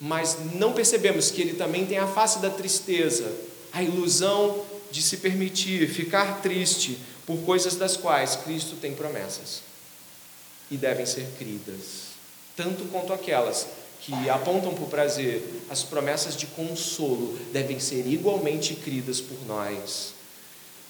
[0.00, 3.32] mas não percebemos que ele também tem a face da tristeza,
[3.72, 9.62] a ilusão de se permitir ficar triste por coisas das quais Cristo tem promessas
[10.70, 12.08] e devem ser cridas,
[12.56, 13.66] tanto quanto aquelas
[14.00, 20.14] que apontam para o prazer, as promessas de consolo devem ser igualmente cridas por nós.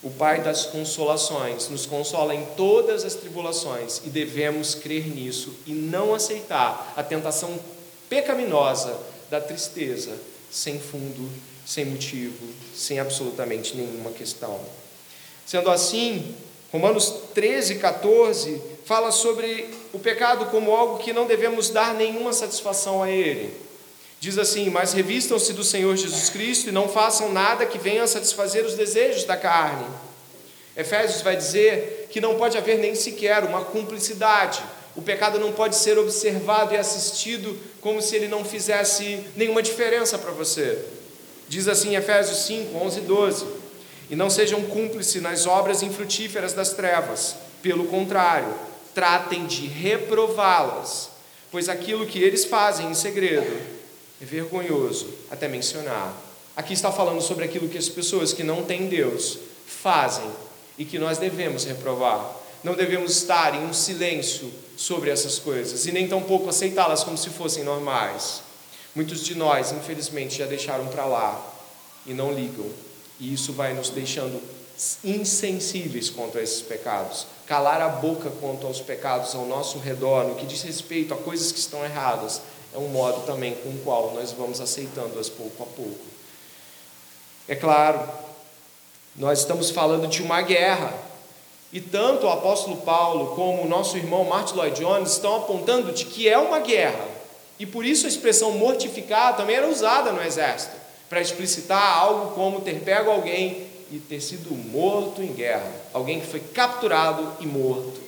[0.02, 5.72] O Pai das consolações nos consola em todas as tribulações e devemos crer nisso e
[5.72, 7.58] não aceitar a tentação
[8.08, 8.98] pecaminosa
[9.30, 10.16] da tristeza
[10.50, 11.30] sem fundo,
[11.66, 14.60] sem motivo, sem absolutamente nenhuma questão.
[15.44, 16.34] Sendo assim,
[16.72, 23.02] Romanos 13, 14 fala sobre o pecado como algo que não devemos dar nenhuma satisfação
[23.02, 23.54] a ele.
[24.20, 28.06] Diz assim: Mas revistam-se do Senhor Jesus Cristo e não façam nada que venha a
[28.06, 29.86] satisfazer os desejos da carne.
[30.76, 34.62] Efésios vai dizer que não pode haver nem sequer uma cumplicidade.
[34.96, 40.18] O pecado não pode ser observado e assistido como se ele não fizesse nenhuma diferença
[40.18, 40.84] para você.
[41.48, 43.46] Diz assim Efésios 5, 11 e 12
[44.10, 47.36] e não sejam cúmplices nas obras infrutíferas das trevas.
[47.62, 48.52] Pelo contrário,
[48.94, 51.10] tratem de reprová-las,
[51.50, 53.56] pois aquilo que eles fazem em segredo
[54.20, 56.14] é vergonhoso até mencionar.
[56.56, 60.28] Aqui está falando sobre aquilo que as pessoas que não têm Deus fazem
[60.76, 62.34] e que nós devemos reprovar.
[62.64, 67.30] Não devemos estar em um silêncio sobre essas coisas e nem tampouco aceitá-las como se
[67.30, 68.42] fossem normais.
[68.94, 71.54] Muitos de nós, infelizmente, já deixaram para lá
[72.06, 72.70] e não ligam
[73.18, 74.40] e isso vai nos deixando
[75.02, 77.26] insensíveis quanto a esses pecados.
[77.44, 81.50] Calar a boca quanto aos pecados ao nosso redor, no que diz respeito a coisas
[81.50, 82.40] que estão erradas,
[82.72, 86.06] é um modo também com o qual nós vamos aceitando-as pouco a pouco.
[87.48, 88.08] É claro,
[89.16, 90.94] nós estamos falando de uma guerra,
[91.72, 96.04] e tanto o apóstolo Paulo como o nosso irmão Martin Lloyd Jones estão apontando de
[96.04, 97.06] que é uma guerra,
[97.58, 100.76] e por isso a expressão mortificar também era usada no exército
[101.08, 106.26] para explicitar algo como ter pego alguém e ter sido morto em guerra, alguém que
[106.26, 108.00] foi capturado e morto.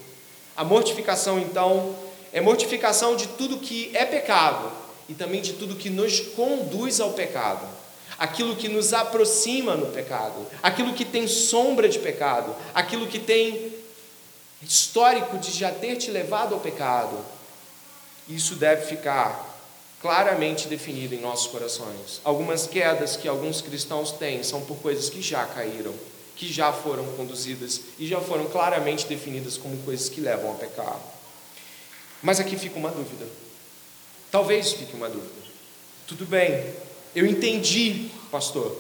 [0.57, 1.95] A mortificação, então,
[2.33, 4.71] é mortificação de tudo que é pecado
[5.09, 7.67] e também de tudo que nos conduz ao pecado.
[8.21, 13.73] Aquilo que nos aproxima no pecado, aquilo que tem sombra de pecado, aquilo que tem
[14.63, 17.17] histórico de já ter te levado ao pecado.
[18.29, 19.49] Isso deve ficar
[20.03, 22.21] claramente definido em nossos corações.
[22.23, 25.95] Algumas quedas que alguns cristãos têm são por coisas que já caíram,
[26.37, 30.99] que já foram conduzidas e já foram claramente definidas como coisas que levam a pecar.
[32.23, 33.27] Mas aqui fica uma dúvida.
[34.31, 35.41] Talvez fique uma dúvida.
[36.07, 36.75] Tudo bem,
[37.15, 38.77] eu entendi, pastor.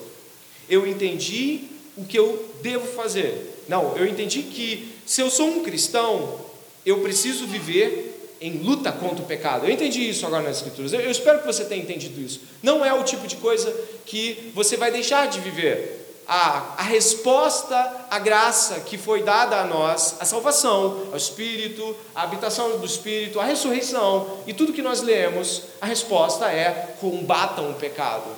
[0.69, 1.63] Eu entendi
[1.97, 3.65] o que eu devo fazer.
[3.69, 6.41] Não, eu entendi que se eu sou um cristão,
[6.85, 9.67] eu preciso viver em luta contra o pecado.
[9.67, 10.93] Eu entendi isso agora nas Escrituras.
[10.93, 12.41] Eu, espero que você tenha entendido isso.
[12.63, 13.75] Não é o tipo de coisa
[14.07, 16.00] que você vai deixar de viver
[16.33, 22.23] a, a resposta à graça que foi dada a nós, a salvação, ao Espírito, a
[22.23, 27.75] habitação do Espírito, a ressurreição e tudo que nós lemos, a resposta é: combatam o
[27.75, 28.31] pecado,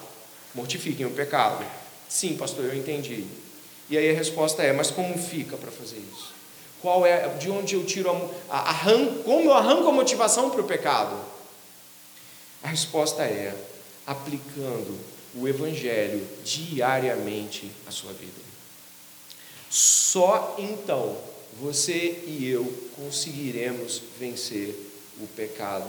[0.55, 1.62] mortifiquem o pecado.
[2.09, 3.26] Sim, pastor, eu entendi.
[3.90, 6.33] E aí a resposta é: mas como fica para fazer isso?
[6.81, 8.11] Qual é, de onde eu tiro
[8.48, 8.74] a, a
[9.22, 11.14] como eu arranco a motivação para o pecado?
[12.62, 13.55] A resposta é
[14.07, 14.98] aplicando
[15.34, 18.40] o Evangelho diariamente à sua vida.
[19.70, 21.16] Só então
[21.60, 22.64] você e eu
[22.96, 24.74] conseguiremos vencer
[25.20, 25.86] o pecado,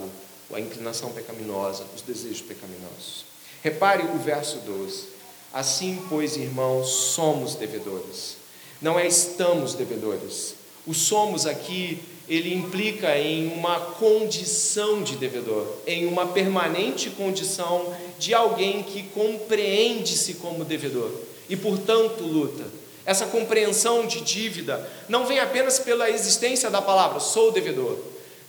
[0.52, 3.24] a inclinação pecaminosa, os desejos pecaminosos.
[3.62, 5.14] Repare o verso 12.
[5.52, 8.36] Assim, pois, irmãos, somos devedores.
[8.80, 10.54] Não é estamos devedores.
[10.86, 18.32] O somos aqui ele implica em uma condição de devedor, em uma permanente condição de
[18.32, 21.10] alguém que compreende-se como devedor
[21.48, 22.64] e, portanto, luta.
[23.04, 27.98] Essa compreensão de dívida não vem apenas pela existência da palavra sou devedor,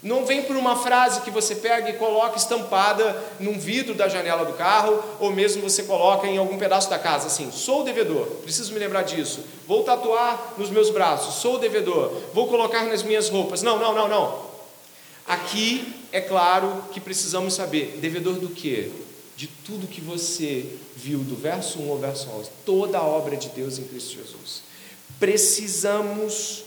[0.06, 4.46] não vem por uma frase que você pega e coloca estampada num vidro da janela
[4.46, 8.72] do carro, ou mesmo você coloca em algum pedaço da casa, assim, sou devedor, preciso
[8.72, 9.44] me lembrar disso.
[9.68, 12.22] Vou tatuar nos meus braços, sou devedor.
[12.36, 13.63] Vou colocar nas minhas roupas.
[13.63, 14.46] Não, não, não, não.
[15.26, 18.91] Aqui é claro que precisamos saber, devedor do quê?
[19.36, 23.50] De tudo que você viu do verso 1 ao verso 11, toda a obra de
[23.50, 24.62] Deus em Cristo Jesus.
[25.20, 26.64] Precisamos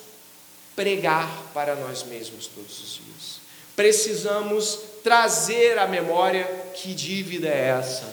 [0.78, 3.40] pregar para nós mesmos todos os dias.
[3.74, 8.04] Precisamos trazer à memória que dívida é essa,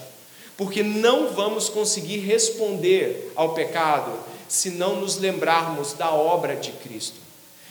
[0.58, 4.12] porque não vamos conseguir responder ao pecado
[4.48, 7.18] se não nos lembrarmos da obra de Cristo.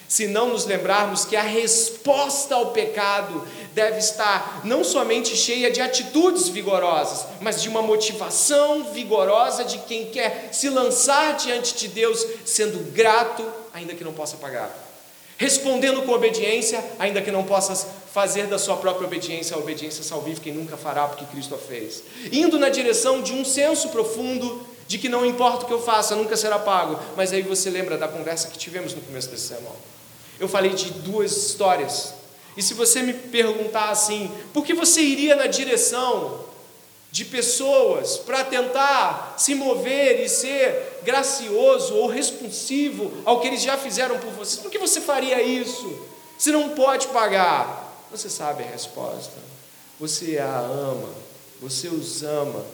[0.06, 5.80] Se não nos lembrarmos que a resposta ao pecado deve estar não somente cheia de
[5.80, 12.24] atitudes vigorosas, mas de uma motivação vigorosa de quem quer se lançar diante de Deus,
[12.44, 14.83] sendo grato, ainda que não possa pagar,
[15.44, 20.48] respondendo com obediência, ainda que não possas fazer da sua própria obediência a obediência salvífica
[20.48, 22.02] e nunca fará porque Cristo a fez,
[22.32, 26.16] indo na direção de um senso profundo de que não importa o que eu faça,
[26.16, 29.72] nunca será pago, mas aí você lembra da conversa que tivemos no começo desse sermão.
[30.40, 32.14] Eu falei de duas histórias.
[32.56, 36.40] E se você me perguntar assim, por que você iria na direção
[37.14, 43.78] de pessoas para tentar se mover e ser gracioso ou responsivo ao que eles já
[43.78, 44.60] fizeram por você?
[44.60, 45.96] Por que você faria isso?
[46.36, 48.08] Se não pode pagar?
[48.10, 49.30] Você sabe a resposta.
[50.00, 51.08] Você a ama,
[51.62, 52.66] você os ama,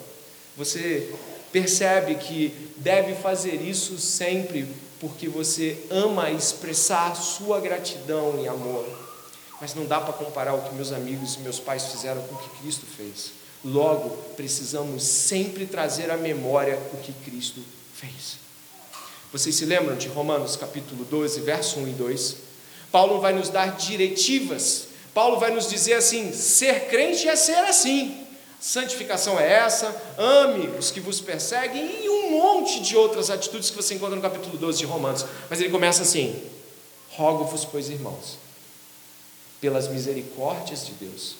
[0.57, 1.14] você
[1.53, 4.66] percebe que deve fazer isso sempre
[4.98, 8.87] porque você ama expressar sua gratidão e amor.
[9.61, 12.38] Mas não dá para comparar o que meus amigos e meus pais fizeram com o
[12.38, 13.39] que Cristo fez.
[13.64, 17.61] Logo, precisamos sempre trazer à memória o que Cristo
[17.94, 18.38] fez.
[19.33, 22.37] Vocês se lembram de Romanos capítulo 12, verso 1 e 2?
[22.90, 24.88] Paulo vai nos dar diretivas.
[25.12, 28.27] Paulo vai nos dizer assim: ser crente é ser assim
[28.61, 33.77] santificação é essa, ame os que vos perseguem e um monte de outras atitudes que
[33.77, 35.25] você encontra no capítulo 12 de Romanos.
[35.49, 36.40] Mas ele começa assim:
[37.09, 38.37] rogo-vos, pois irmãos,
[39.61, 41.37] pelas misericórdias de Deus.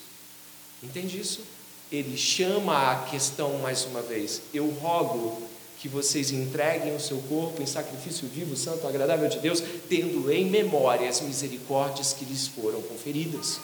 [0.83, 1.43] Entende isso?
[1.91, 5.43] Ele chama a questão mais uma vez: eu rogo
[5.81, 10.45] que vocês entreguem o seu corpo em sacrifício vivo, santo, agradável de Deus, tendo em
[10.45, 13.59] memória as misericórdias que lhes foram conferidas.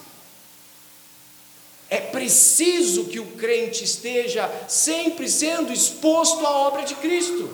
[1.90, 7.48] É preciso que o crente esteja sempre sendo exposto à obra de Cristo,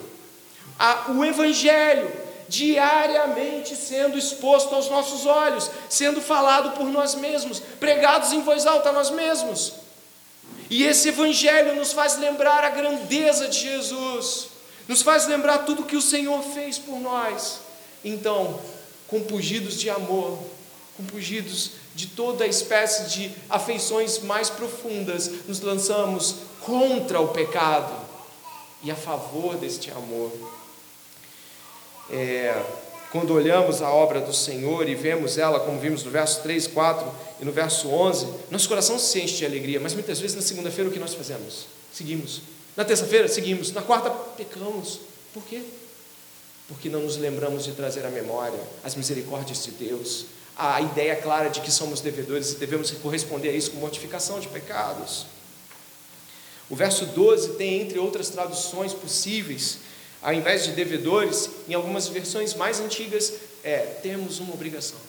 [1.15, 2.11] o Evangelho,
[2.47, 8.89] diariamente sendo exposto aos nossos olhos, sendo falado por nós mesmos, pregados em voz alta
[8.89, 9.82] a nós mesmos.
[10.69, 14.47] E esse Evangelho nos faz lembrar a grandeza de Jesus,
[14.87, 17.59] nos faz lembrar tudo que o Senhor fez por nós.
[18.03, 18.59] Então,
[19.07, 20.39] compungidos de amor,
[20.97, 27.93] compungidos de toda espécie de afeições mais profundas, nos lançamos contra o pecado
[28.83, 30.31] e a favor deste amor.
[32.09, 32.61] É,
[33.13, 37.11] quando olhamos a obra do Senhor e vemos ela, como vimos no verso 3, 4
[37.39, 40.89] e no verso 11, nosso coração se enche de alegria, mas muitas vezes na segunda-feira
[40.89, 41.67] o que nós fazemos?
[41.93, 42.41] Seguimos.
[42.75, 43.71] Na terça-feira, seguimos.
[43.71, 44.99] Na quarta, pecamos.
[45.31, 45.61] Por quê?
[46.67, 50.25] Porque não nos lembramos de trazer à memória as misericórdias de Deus,
[50.57, 54.47] a ideia clara de que somos devedores e devemos corresponder a isso com mortificação de
[54.47, 55.27] pecados.
[56.67, 59.77] O verso 12 tem, entre outras traduções possíveis,
[60.23, 64.99] ao invés de devedores, em algumas versões mais antigas, é temos uma obrigação.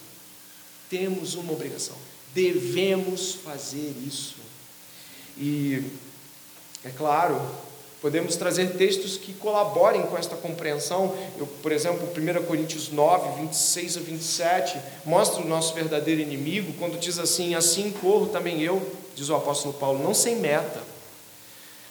[0.91, 1.97] Temos uma obrigação.
[2.35, 4.37] Devemos fazer isso.
[5.39, 5.83] E
[6.85, 7.41] é claro,
[8.05, 11.17] Podemos trazer textos que colaborem com esta compreensão.
[11.39, 16.99] Eu, por exemplo, 1 Coríntios 9, 26 a 27, mostra o nosso verdadeiro inimigo, quando
[16.99, 18.87] diz assim: Assim corro também eu,
[19.17, 20.83] diz o apóstolo Paulo, não sem meta.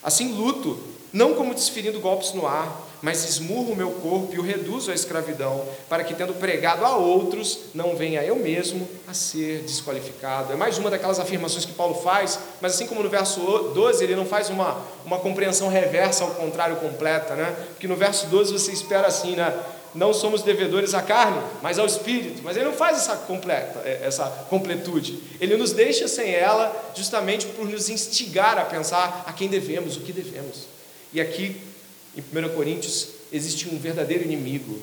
[0.04, 0.80] Assim luto,
[1.12, 4.94] não como desferindo golpes no ar, mas esmurro o meu corpo e o reduzo à
[4.94, 10.54] escravidão, para que, tendo pregado a outros, não venha eu mesmo a ser desqualificado.
[10.54, 13.42] É mais uma daquelas afirmações que Paulo faz, mas assim como no verso
[13.76, 17.54] 12, ele não faz uma, uma compreensão reversa, ao contrário, completa, né?
[17.72, 19.54] Porque no verso 12 você espera assim, né?
[19.94, 22.42] Não somos devedores à carne, mas ao espírito.
[22.42, 25.20] Mas ele não faz essa completa, é, essa completude.
[25.42, 30.00] Ele nos deixa sem ela, justamente por nos instigar a pensar a quem devemos, o
[30.00, 30.68] que devemos.
[31.12, 31.73] E aqui
[32.16, 34.80] em 1 Coríntios existe um verdadeiro inimigo,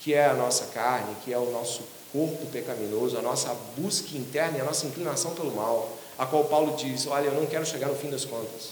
[0.00, 4.58] que é a nossa carne, que é o nosso corpo pecaminoso, a nossa busca interna
[4.58, 7.88] e a nossa inclinação pelo mal, a qual Paulo diz: Olha, eu não quero chegar
[7.88, 8.70] no fim das contas,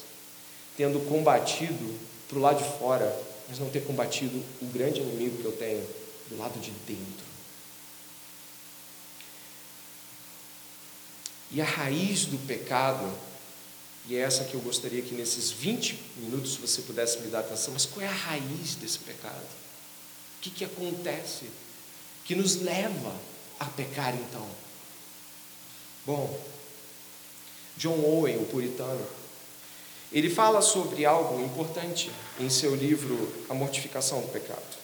[0.76, 3.14] tendo combatido para o lado de fora,
[3.48, 5.84] mas não ter combatido o grande inimigo que eu tenho
[6.30, 7.32] do lado de dentro.
[11.50, 13.06] E a raiz do pecado
[14.08, 17.72] e é essa que eu gostaria que nesses 20 minutos você pudesse me dar atenção.
[17.72, 19.44] Mas qual é a raiz desse pecado?
[20.38, 21.46] O que, que acontece
[22.24, 23.14] que nos leva
[23.60, 24.46] a pecar então?
[26.04, 26.36] Bom,
[27.76, 29.06] John Owen, o puritano,
[30.10, 34.82] ele fala sobre algo importante em seu livro A Mortificação do Pecado.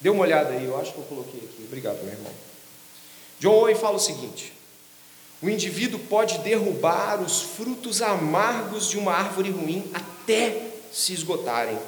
[0.00, 1.64] Dê uma olhada aí, eu acho que eu coloquei aqui.
[1.66, 2.32] Obrigado, meu irmão.
[3.40, 4.52] John Owen fala o seguinte:
[5.42, 11.78] o indivíduo pode derrubar os frutos amargos de uma árvore ruim até se esgotarem,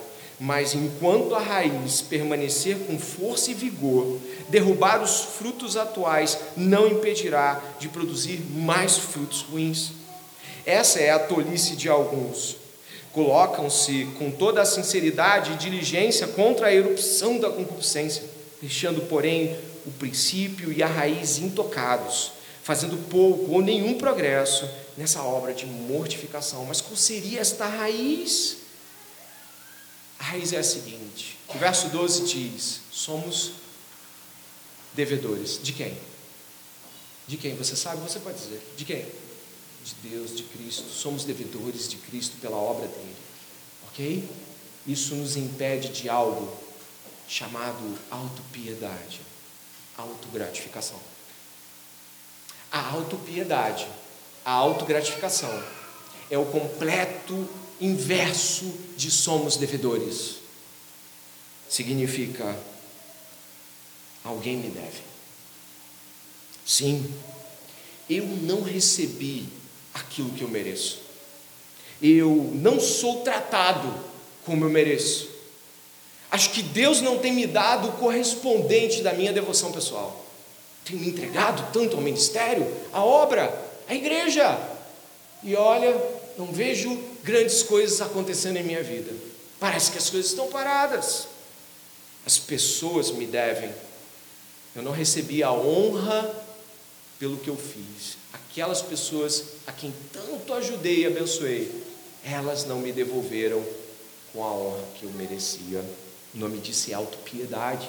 [0.40, 7.60] mas enquanto a raiz permanecer com força e vigor, derrubar os frutos atuais não impedirá
[7.78, 9.92] de produzir mais frutos ruins.
[10.64, 12.56] Essa é a tolice de alguns.
[13.12, 18.22] Colocam-se com toda a sinceridade e diligência contra a erupção da concupiscência,
[18.62, 22.32] deixando, porém, o princípio e a raiz intocados
[22.62, 26.64] fazendo pouco ou nenhum progresso nessa obra de mortificação.
[26.64, 28.58] Mas qual seria esta raiz?
[30.18, 33.52] A raiz é a seguinte: o verso 12 diz: somos
[34.94, 35.60] devedores.
[35.62, 35.98] De quem?
[37.26, 37.56] De quem?
[37.56, 38.00] Você sabe?
[38.02, 38.62] Você pode dizer.
[38.76, 39.04] De quem?
[39.84, 40.88] De Deus, de Cristo.
[40.90, 43.16] Somos devedores de Cristo pela obra dele.
[43.88, 44.28] Ok?
[44.86, 46.56] Isso nos impede de algo
[47.28, 49.20] chamado autopiedade,
[49.96, 50.98] autogratificação
[52.72, 53.86] a autopiedade,
[54.44, 55.62] a autogratificação.
[56.30, 57.46] É o completo
[57.78, 60.36] inverso de somos devedores.
[61.68, 62.58] Significa
[64.24, 65.02] alguém me deve.
[66.64, 67.12] Sim,
[68.08, 69.48] eu não recebi
[69.92, 71.02] aquilo que eu mereço.
[72.00, 73.92] Eu não sou tratado
[74.44, 75.28] como eu mereço.
[76.30, 80.21] Acho que Deus não tem me dado o correspondente da minha devoção pessoal.
[80.84, 83.52] Tenho me entregado tanto ao ministério, à obra,
[83.88, 84.58] à igreja.
[85.42, 85.94] E olha,
[86.36, 89.12] não vejo grandes coisas acontecendo em minha vida.
[89.60, 91.28] Parece que as coisas estão paradas.
[92.26, 93.72] As pessoas me devem.
[94.74, 96.44] Eu não recebi a honra
[97.18, 98.16] pelo que eu fiz.
[98.32, 101.70] Aquelas pessoas a quem tanto ajudei e abençoei,
[102.24, 103.62] elas não me devolveram
[104.32, 105.84] com a honra que eu merecia.
[106.34, 107.88] O nome disso é autopiedade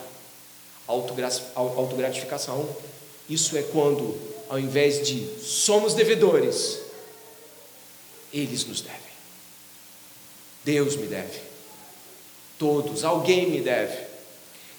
[0.88, 2.68] autogratificação.
[3.30, 4.20] Isso é quando,
[4.50, 6.80] ao invés de somos devedores,
[8.34, 9.00] eles nos devem.
[10.64, 11.40] Deus me deve.
[12.58, 14.14] Todos, alguém me deve.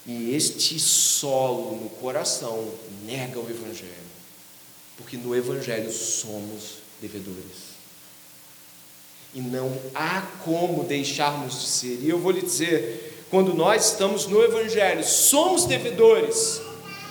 [0.06, 2.70] E este solo no coração
[3.04, 3.92] nega o Evangelho.
[4.96, 7.74] Porque no Evangelho somos devedores.
[9.34, 11.98] E não há como deixarmos de ser.
[12.02, 16.62] E eu vou lhe dizer, quando nós estamos no Evangelho, somos devedores,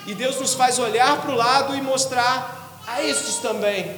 [0.08, 3.94] e Deus nos faz olhar para o lado e mostrar a estes também.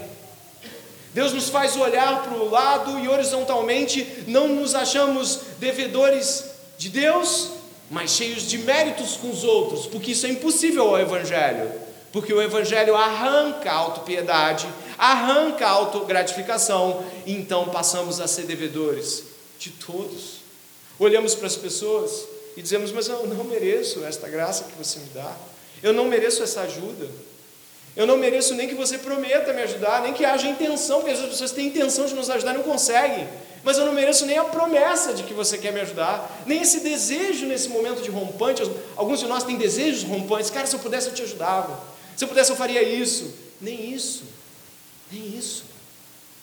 [1.14, 6.46] Deus nos faz olhar para o lado e horizontalmente não nos achamos devedores
[6.80, 7.52] de Deus,
[7.92, 11.72] mas cheios de méritos com os outros, porque isso é impossível ao Evangelho,
[12.12, 14.66] porque o Evangelho arranca a autopiedade,
[14.98, 19.26] arranca a autogratificação, e então passamos a ser devedores
[19.60, 20.35] de todos.
[20.98, 22.26] Olhamos para as pessoas
[22.56, 25.36] e dizemos: Mas eu não mereço esta graça que você me dá,
[25.84, 27.08] eu não mereço essa ajuda,
[27.96, 31.20] eu não mereço nem que você prometa me ajudar, nem que haja intenção, porque as
[31.20, 33.28] pessoas têm intenção de nos ajudar e não conseguem,
[33.64, 36.82] mas eu não mereço nem a promessa de que você quer me ajudar, nem esse
[36.82, 38.62] desejo nesse momento de rompante.
[38.96, 41.80] Alguns de nós têm desejos rompantes, cara, se eu pudesse eu te ajudava,
[42.16, 44.24] se eu pudesse eu faria isso, nem isso,
[45.12, 45.66] nem isso,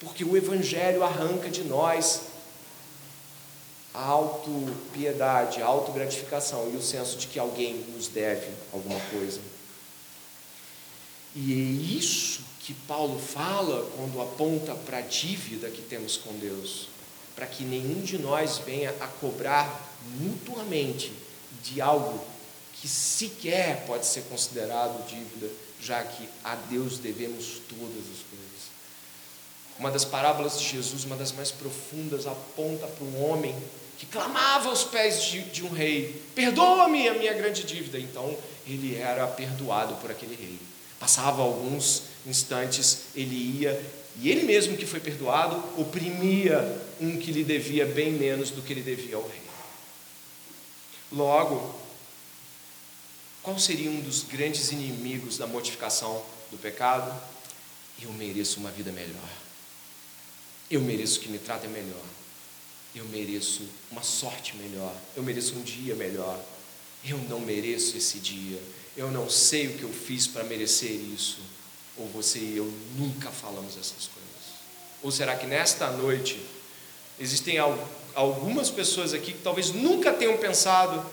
[0.01, 2.32] porque o Evangelho arranca de nós
[3.95, 9.41] a autopiedade, a autogratificação e o senso de que alguém nos deve alguma coisa.
[11.35, 16.89] E é isso que Paulo fala quando aponta para a dívida que temos com Deus,
[17.35, 19.91] para que nenhum de nós venha a cobrar
[20.21, 21.13] mutuamente
[21.63, 22.23] de algo
[22.75, 28.42] que sequer pode ser considerado dívida, já que a Deus devemos todas as coisas.
[29.83, 33.53] Uma das parábolas de Jesus, uma das mais profundas, aponta para um homem
[33.99, 37.99] que clamava aos pés de, de um rei: Perdoa-me a minha grande dívida.
[37.99, 40.57] Então ele era perdoado por aquele rei.
[41.01, 43.85] Passava alguns instantes, ele ia,
[44.21, 48.73] e ele mesmo que foi perdoado, oprimia um que lhe devia bem menos do que
[48.73, 49.43] ele devia ao rei.
[51.11, 51.75] Logo,
[53.43, 56.23] qual seria um dos grandes inimigos da mortificação
[56.53, 57.21] do pecado?
[58.01, 59.43] Eu mereço uma vida melhor.
[60.73, 62.03] Eu mereço que me tratem melhor.
[62.95, 63.61] Eu mereço
[63.91, 64.97] uma sorte melhor.
[65.15, 66.43] Eu mereço um dia melhor.
[67.05, 68.59] Eu não mereço esse dia.
[68.97, 71.41] Eu não sei o que eu fiz para merecer isso.
[71.99, 74.33] Ou você e eu nunca falamos essas coisas.
[75.03, 76.41] Ou será que nesta noite
[77.21, 77.59] existem
[78.15, 81.05] algumas pessoas aqui que talvez nunca tenham pensado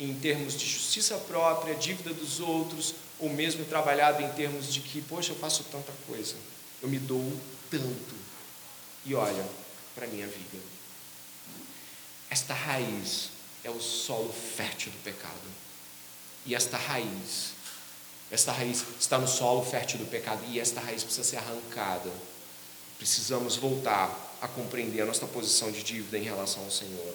[0.00, 5.00] em termos de justiça própria, dívida dos outros, ou mesmo trabalhado em termos de que,
[5.02, 6.34] poxa, eu faço tanta coisa,
[6.82, 7.32] eu me dou
[7.70, 8.19] tanto.
[9.04, 9.46] E olha
[9.94, 10.58] para a minha vida.
[12.28, 13.30] Esta raiz
[13.64, 15.34] é o solo fértil do pecado.
[16.46, 17.52] E esta raiz,
[18.30, 22.10] esta raiz está no solo fértil do pecado e esta raiz precisa ser arrancada.
[22.98, 27.14] Precisamos voltar a compreender a nossa posição de dívida em relação ao Senhor.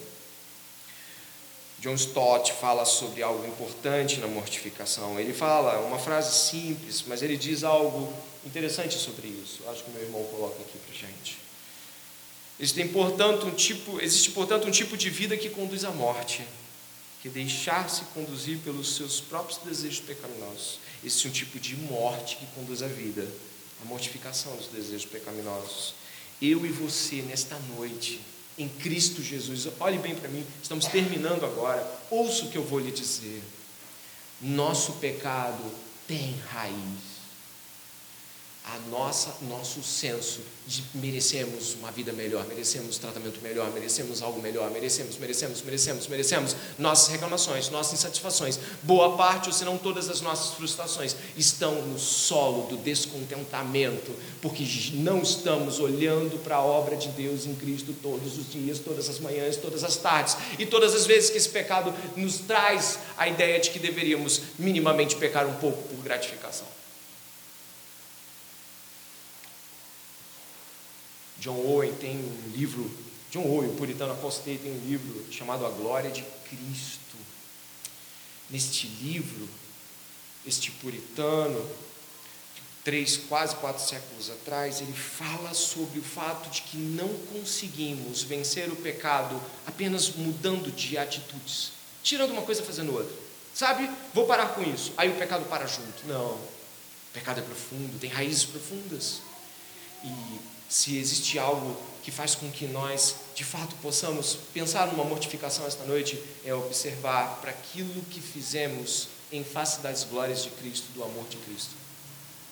[1.78, 5.20] John Stott fala sobre algo importante na mortificação.
[5.20, 8.12] Ele fala uma frase simples, mas ele diz algo
[8.44, 9.62] interessante sobre isso.
[9.68, 11.35] Acho que meu irmão coloca aqui para gente.
[12.58, 16.42] Existe portanto, um tipo, existe, portanto, um tipo de vida que conduz à morte,
[17.20, 20.78] que deixar-se conduzir pelos seus próprios desejos pecaminosos.
[21.04, 23.28] Existe um tipo de morte que conduz à vida,
[23.82, 25.94] a mortificação dos desejos pecaminosos.
[26.40, 28.20] Eu e você, nesta noite,
[28.58, 29.68] em Cristo Jesus.
[29.78, 31.86] Olhe bem para mim, estamos terminando agora.
[32.10, 33.42] Ouça o que eu vou lhe dizer.
[34.40, 35.62] Nosso pecado
[36.06, 37.15] tem raiz
[38.66, 44.68] a nossa nosso senso de merecemos uma vida melhor, merecemos tratamento melhor, merecemos algo melhor,
[44.72, 46.56] merecemos, merecemos, merecemos, merecemos.
[46.76, 51.96] Nossas reclamações, nossas insatisfações, boa parte ou se não todas as nossas frustrações estão no
[51.96, 54.12] solo do descontentamento,
[54.42, 54.64] porque
[54.94, 59.20] não estamos olhando para a obra de Deus em Cristo todos os dias, todas as
[59.20, 63.60] manhãs, todas as tardes e todas as vezes que esse pecado nos traz a ideia
[63.60, 66.75] de que deveríamos minimamente pecar um pouco por gratificação.
[71.38, 72.90] John Owen tem um livro,
[73.30, 77.16] John Owen, o puritano apostei, tem um livro chamado A Glória de Cristo.
[78.48, 79.48] Neste livro,
[80.46, 81.68] este puritano,
[82.84, 88.70] três, quase quatro séculos atrás, ele fala sobre o fato de que não conseguimos vencer
[88.70, 91.72] o pecado apenas mudando de atitudes,
[92.02, 93.26] tirando uma coisa fazendo outra.
[93.52, 93.90] Sabe?
[94.12, 94.92] Vou parar com isso.
[94.96, 96.06] Aí o pecado para junto.
[96.06, 96.34] Não.
[96.34, 96.48] O
[97.12, 99.20] pecado é profundo, tem raízes profundas.
[100.04, 105.66] E se existe algo que faz com que nós, de fato, possamos pensar numa mortificação
[105.66, 111.02] esta noite, é observar para aquilo que fizemos em face das glórias de Cristo, do
[111.02, 111.72] amor de Cristo.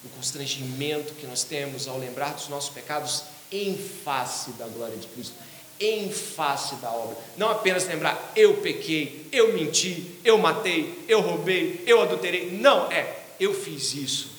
[0.05, 5.07] O constrangimento que nós temos ao lembrar dos nossos pecados em face da glória de
[5.07, 5.35] Cristo,
[5.79, 7.17] em face da obra.
[7.37, 12.51] Não apenas lembrar, eu pequei, eu menti, eu matei, eu roubei, eu adulterei.
[12.51, 14.31] Não, é, eu fiz isso,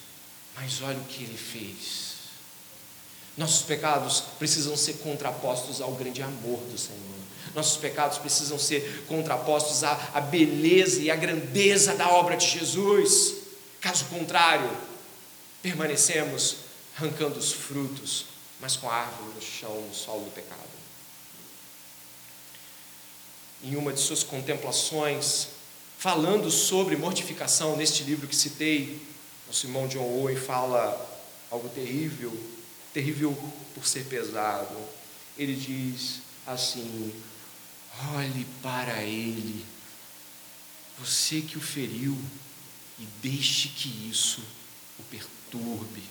[0.56, 2.05] mas olha o que ele fez
[3.38, 7.02] nossos pecados precisam ser contrapostos ao grande amor do Senhor.
[7.54, 13.36] Nossos pecados precisam ser contrapostos à, à beleza e à grandeza da obra de Jesus.
[13.82, 14.70] Caso contrário,
[15.62, 16.58] permanecemos
[16.98, 18.26] arrancando os frutos,
[18.60, 20.62] mas com a árvore no chão, no solo do pecado.
[23.64, 25.50] Em uma de suas contemplações,
[25.98, 29.02] falando sobre mortificação, neste livro que citei,
[29.48, 31.20] o irmão John Owen fala
[31.52, 32.55] algo terrível
[32.96, 33.38] terrível
[33.74, 34.74] por ser pesado.
[35.38, 37.14] Ele diz assim:
[38.16, 39.66] olhe para ele,
[40.98, 42.18] você que o feriu,
[42.98, 44.42] e deixe que isso
[44.98, 46.04] o perturbe.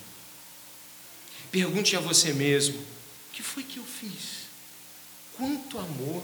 [1.51, 4.45] Pergunte a você mesmo: o que foi que eu fiz?
[5.33, 6.23] Quanto amor,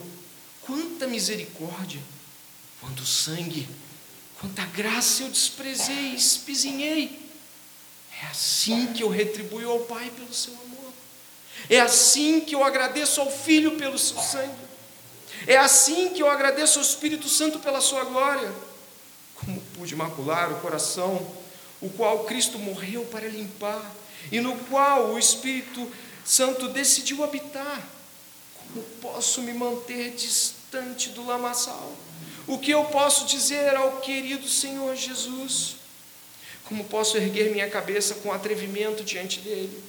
[0.61, 2.03] quanta misericórdia,
[2.81, 3.67] quanto sangue,
[4.39, 7.30] quanta graça eu desprezei, espizinhei.
[8.23, 10.93] É assim que eu retribuo ao Pai pelo seu amor.
[11.69, 14.71] É assim que eu agradeço ao Filho pelo seu sangue.
[15.47, 18.53] É assim que eu agradeço ao Espírito Santo pela sua glória.
[19.35, 21.27] Como pude macular o coração,
[21.81, 23.91] o qual Cristo morreu para limpar,
[24.31, 25.91] e no qual o Espírito
[26.25, 27.83] Santo decidiu habitar.
[28.59, 31.93] Como posso me manter distante do lamaçal?
[32.47, 35.80] O que eu posso dizer ao querido Senhor Jesus?
[36.71, 39.83] Como posso erguer minha cabeça com atrevimento diante dele?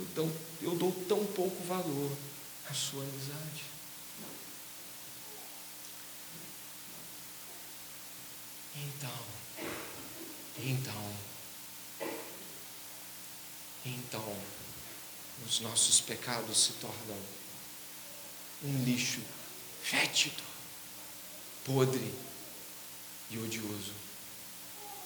[0.00, 2.10] Eu dou, eu dou tão pouco valor
[2.68, 3.62] à sua amizade.
[8.74, 9.24] Então,
[10.58, 11.16] então,
[13.86, 14.36] então,
[15.46, 17.18] os nossos pecados se tornam
[18.64, 19.20] um lixo
[19.84, 20.42] fétido,
[21.64, 22.12] podre
[23.30, 24.09] e odioso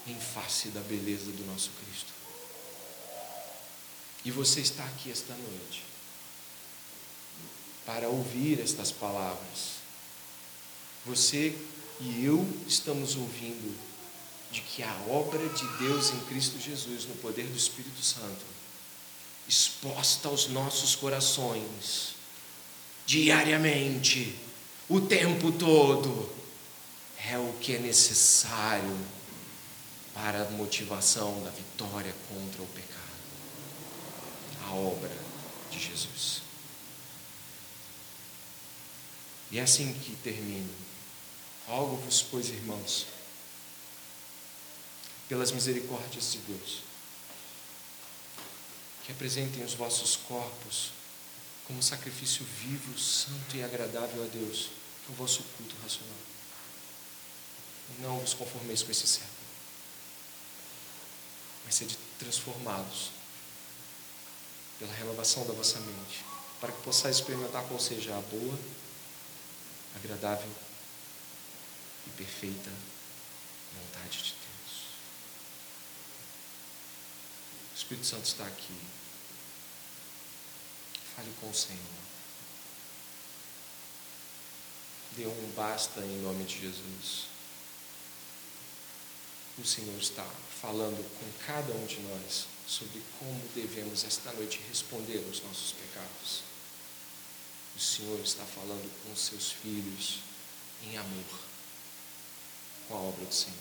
[0.07, 2.13] em face da beleza do nosso Cristo.
[4.25, 5.83] E você está aqui esta noite
[7.85, 9.75] para ouvir estas palavras.
[11.05, 11.55] Você
[12.01, 13.77] e eu estamos ouvindo
[14.51, 18.45] de que a obra de Deus em Cristo Jesus, no poder do Espírito Santo,
[19.47, 22.15] exposta aos nossos corações,
[23.05, 24.35] diariamente,
[24.89, 26.31] o tempo todo,
[27.27, 28.97] é o que é necessário
[30.15, 33.03] para a motivação da vitória contra o pecado.
[34.67, 35.15] A obra
[35.71, 36.43] de Jesus.
[39.51, 40.73] E é assim que termino.
[41.67, 43.07] Rogo-vos, pois, irmãos,
[45.29, 46.83] pelas misericórdias de Deus,
[49.05, 50.91] que apresentem os vossos corpos
[51.67, 54.71] como sacrifício vivo, santo e agradável a Deus,
[55.05, 56.19] que é o vosso culto racional.
[58.01, 59.34] Não vos conformeis com esse século,
[61.65, 63.11] mas sede transformados
[64.79, 66.25] pela renovação da vossa mente,
[66.61, 68.59] para que possais experimentar qual seja a boa,
[69.97, 70.51] agradável
[72.07, 72.71] e perfeita
[73.75, 74.85] vontade de Deus.
[77.73, 78.79] O Espírito Santo está aqui.
[81.17, 81.81] Fale com o Senhor.
[85.13, 87.34] Dê um basta em nome de Jesus.
[89.57, 90.27] O Senhor está
[90.61, 96.43] falando com cada um de nós sobre como devemos esta noite responder aos nossos pecados.
[97.77, 100.21] O Senhor está falando com seus filhos
[100.83, 101.41] em amor,
[102.89, 103.57] com a obra do Senhor.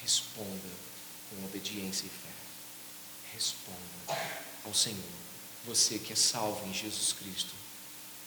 [0.00, 0.70] Responda
[1.28, 3.34] com obediência e fé.
[3.34, 4.22] Responda
[4.64, 5.02] ao Senhor.
[5.66, 7.52] Você que é salvo em Jesus Cristo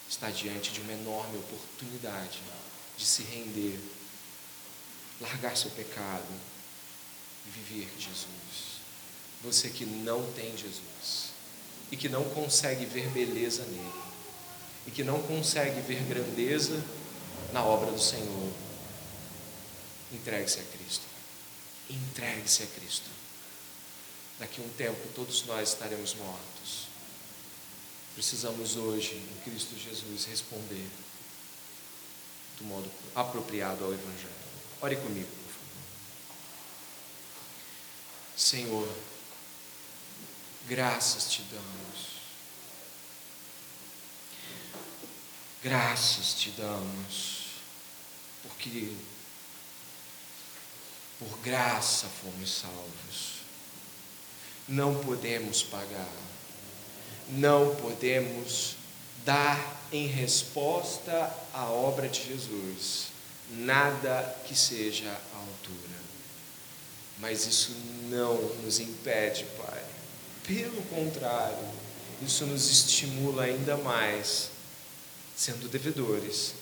[0.10, 2.40] está diante de uma enorme oportunidade
[2.98, 3.80] de se render,
[5.22, 6.34] largar seu pecado
[7.46, 8.80] e viver Jesus.
[9.44, 11.30] Você que não tem Jesus
[11.92, 14.10] e que não consegue ver beleza nele
[14.88, 16.84] e que não consegue ver grandeza
[17.54, 18.52] na obra do Senhor,
[20.12, 21.06] entregue-se a Cristo.
[21.90, 23.10] Entregue-se a Cristo.
[24.40, 26.88] Daqui a um tempo todos nós estaremos mortos.
[28.16, 30.88] Precisamos hoje, em Cristo Jesus, responder
[32.58, 34.39] do modo apropriado ao Evangelho.
[34.82, 35.70] Ore comigo, por favor.
[38.38, 38.90] Senhor,
[40.70, 42.10] graças te damos.
[45.62, 47.48] Graças te damos,
[48.42, 48.94] porque
[51.20, 53.40] por graça fomos salvos.
[54.66, 56.14] Não podemos pagar,
[57.28, 58.78] não podemos
[59.26, 59.60] dar
[59.92, 63.19] em resposta à obra de Jesus
[63.50, 66.00] nada que seja à altura.
[67.18, 67.72] Mas isso
[68.10, 69.84] não nos impede, Pai.
[70.44, 71.68] Pelo contrário,
[72.22, 74.52] isso nos estimula ainda mais
[75.36, 76.54] sendo devedores,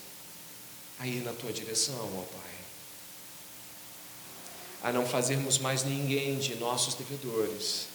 [1.00, 2.48] a ir na tua direção, ó Pai.
[4.84, 7.88] A não fazermos mais ninguém de nossos devedores,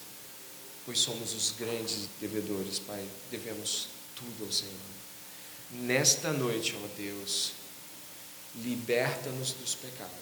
[0.84, 3.07] pois somos os grandes devedores, Pai.
[3.30, 4.72] Devemos tudo ao Senhor.
[5.70, 7.53] Nesta noite, ó Deus,
[8.57, 10.12] liberta-nos dos pecados.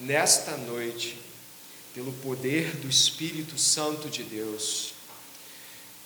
[0.00, 1.18] Nesta noite,
[1.94, 4.94] pelo poder do Espírito Santo de Deus,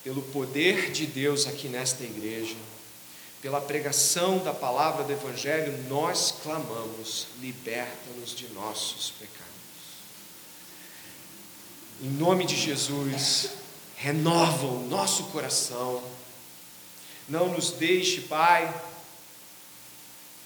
[0.02, 2.56] pelo poder de Deus aqui nesta igreja,
[3.40, 9.42] pela pregação da palavra do Evangelho, nós clamamos: liberta-nos de nossos pecados.
[12.00, 13.50] Em nome de Jesus,
[13.96, 16.02] renova o nosso coração.
[17.28, 18.72] Não nos deixe, Pai,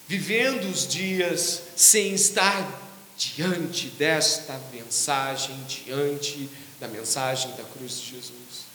[0.07, 2.83] vivendo os dias sem estar
[3.17, 6.49] diante desta mensagem, diante
[6.79, 8.67] da mensagem da cruz de Jesus.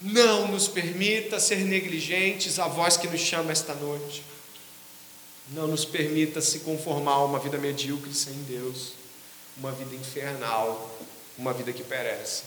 [0.00, 4.22] Não nos permita ser negligentes à voz que nos chama esta noite.
[5.50, 8.92] Não nos permita se conformar a uma vida medíocre sem Deus,
[9.56, 10.98] uma vida infernal,
[11.36, 12.42] uma vida que perece.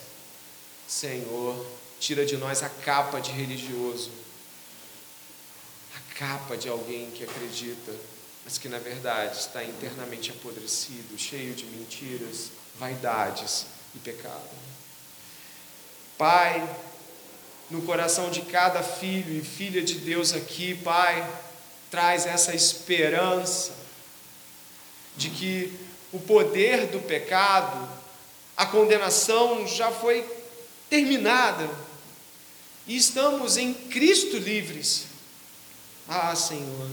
[0.88, 1.66] Senhor,
[2.00, 4.12] tira de nós a capa de religioso,
[6.22, 7.92] capa de alguém que acredita,
[8.46, 13.66] mas que na verdade está internamente apodrecido, cheio de mentiras, vaidades
[13.96, 14.52] e pecado.
[16.20, 16.64] Pai,
[17.72, 21.28] no coração de cada filho e filha de Deus aqui, Pai,
[21.90, 23.74] traz essa esperança
[25.18, 25.74] de que
[26.14, 27.90] o poder do pecado,
[28.56, 30.24] a condenação já foi
[30.88, 31.68] terminada
[32.86, 35.10] e estamos em Cristo livres.
[36.08, 36.90] Ah, Senhor,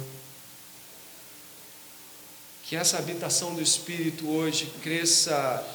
[2.64, 5.66] que essa habitação do Espírito hoje cresça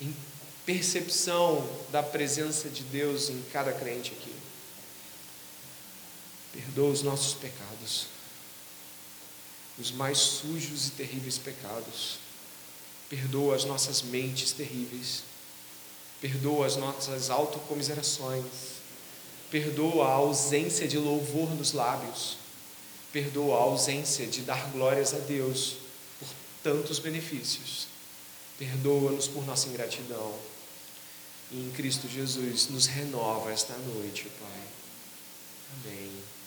[0.00, 0.14] em
[0.66, 4.34] percepção da presença de Deus em cada crente aqui.
[6.52, 8.06] Perdoa os nossos pecados,
[9.78, 12.18] os mais sujos e terríveis pecados.
[13.08, 15.24] Perdoa as nossas mentes terríveis.
[16.20, 18.79] Perdoa as nossas autocomiserações.
[19.50, 22.36] Perdoa a ausência de louvor nos lábios.
[23.12, 25.76] Perdoa a ausência de dar glórias a Deus
[26.18, 26.28] por
[26.62, 27.88] tantos benefícios.
[28.58, 30.34] Perdoa-nos por nossa ingratidão.
[31.50, 34.62] E em Cristo Jesus nos renova esta noite, Pai.
[35.84, 36.39] Amém.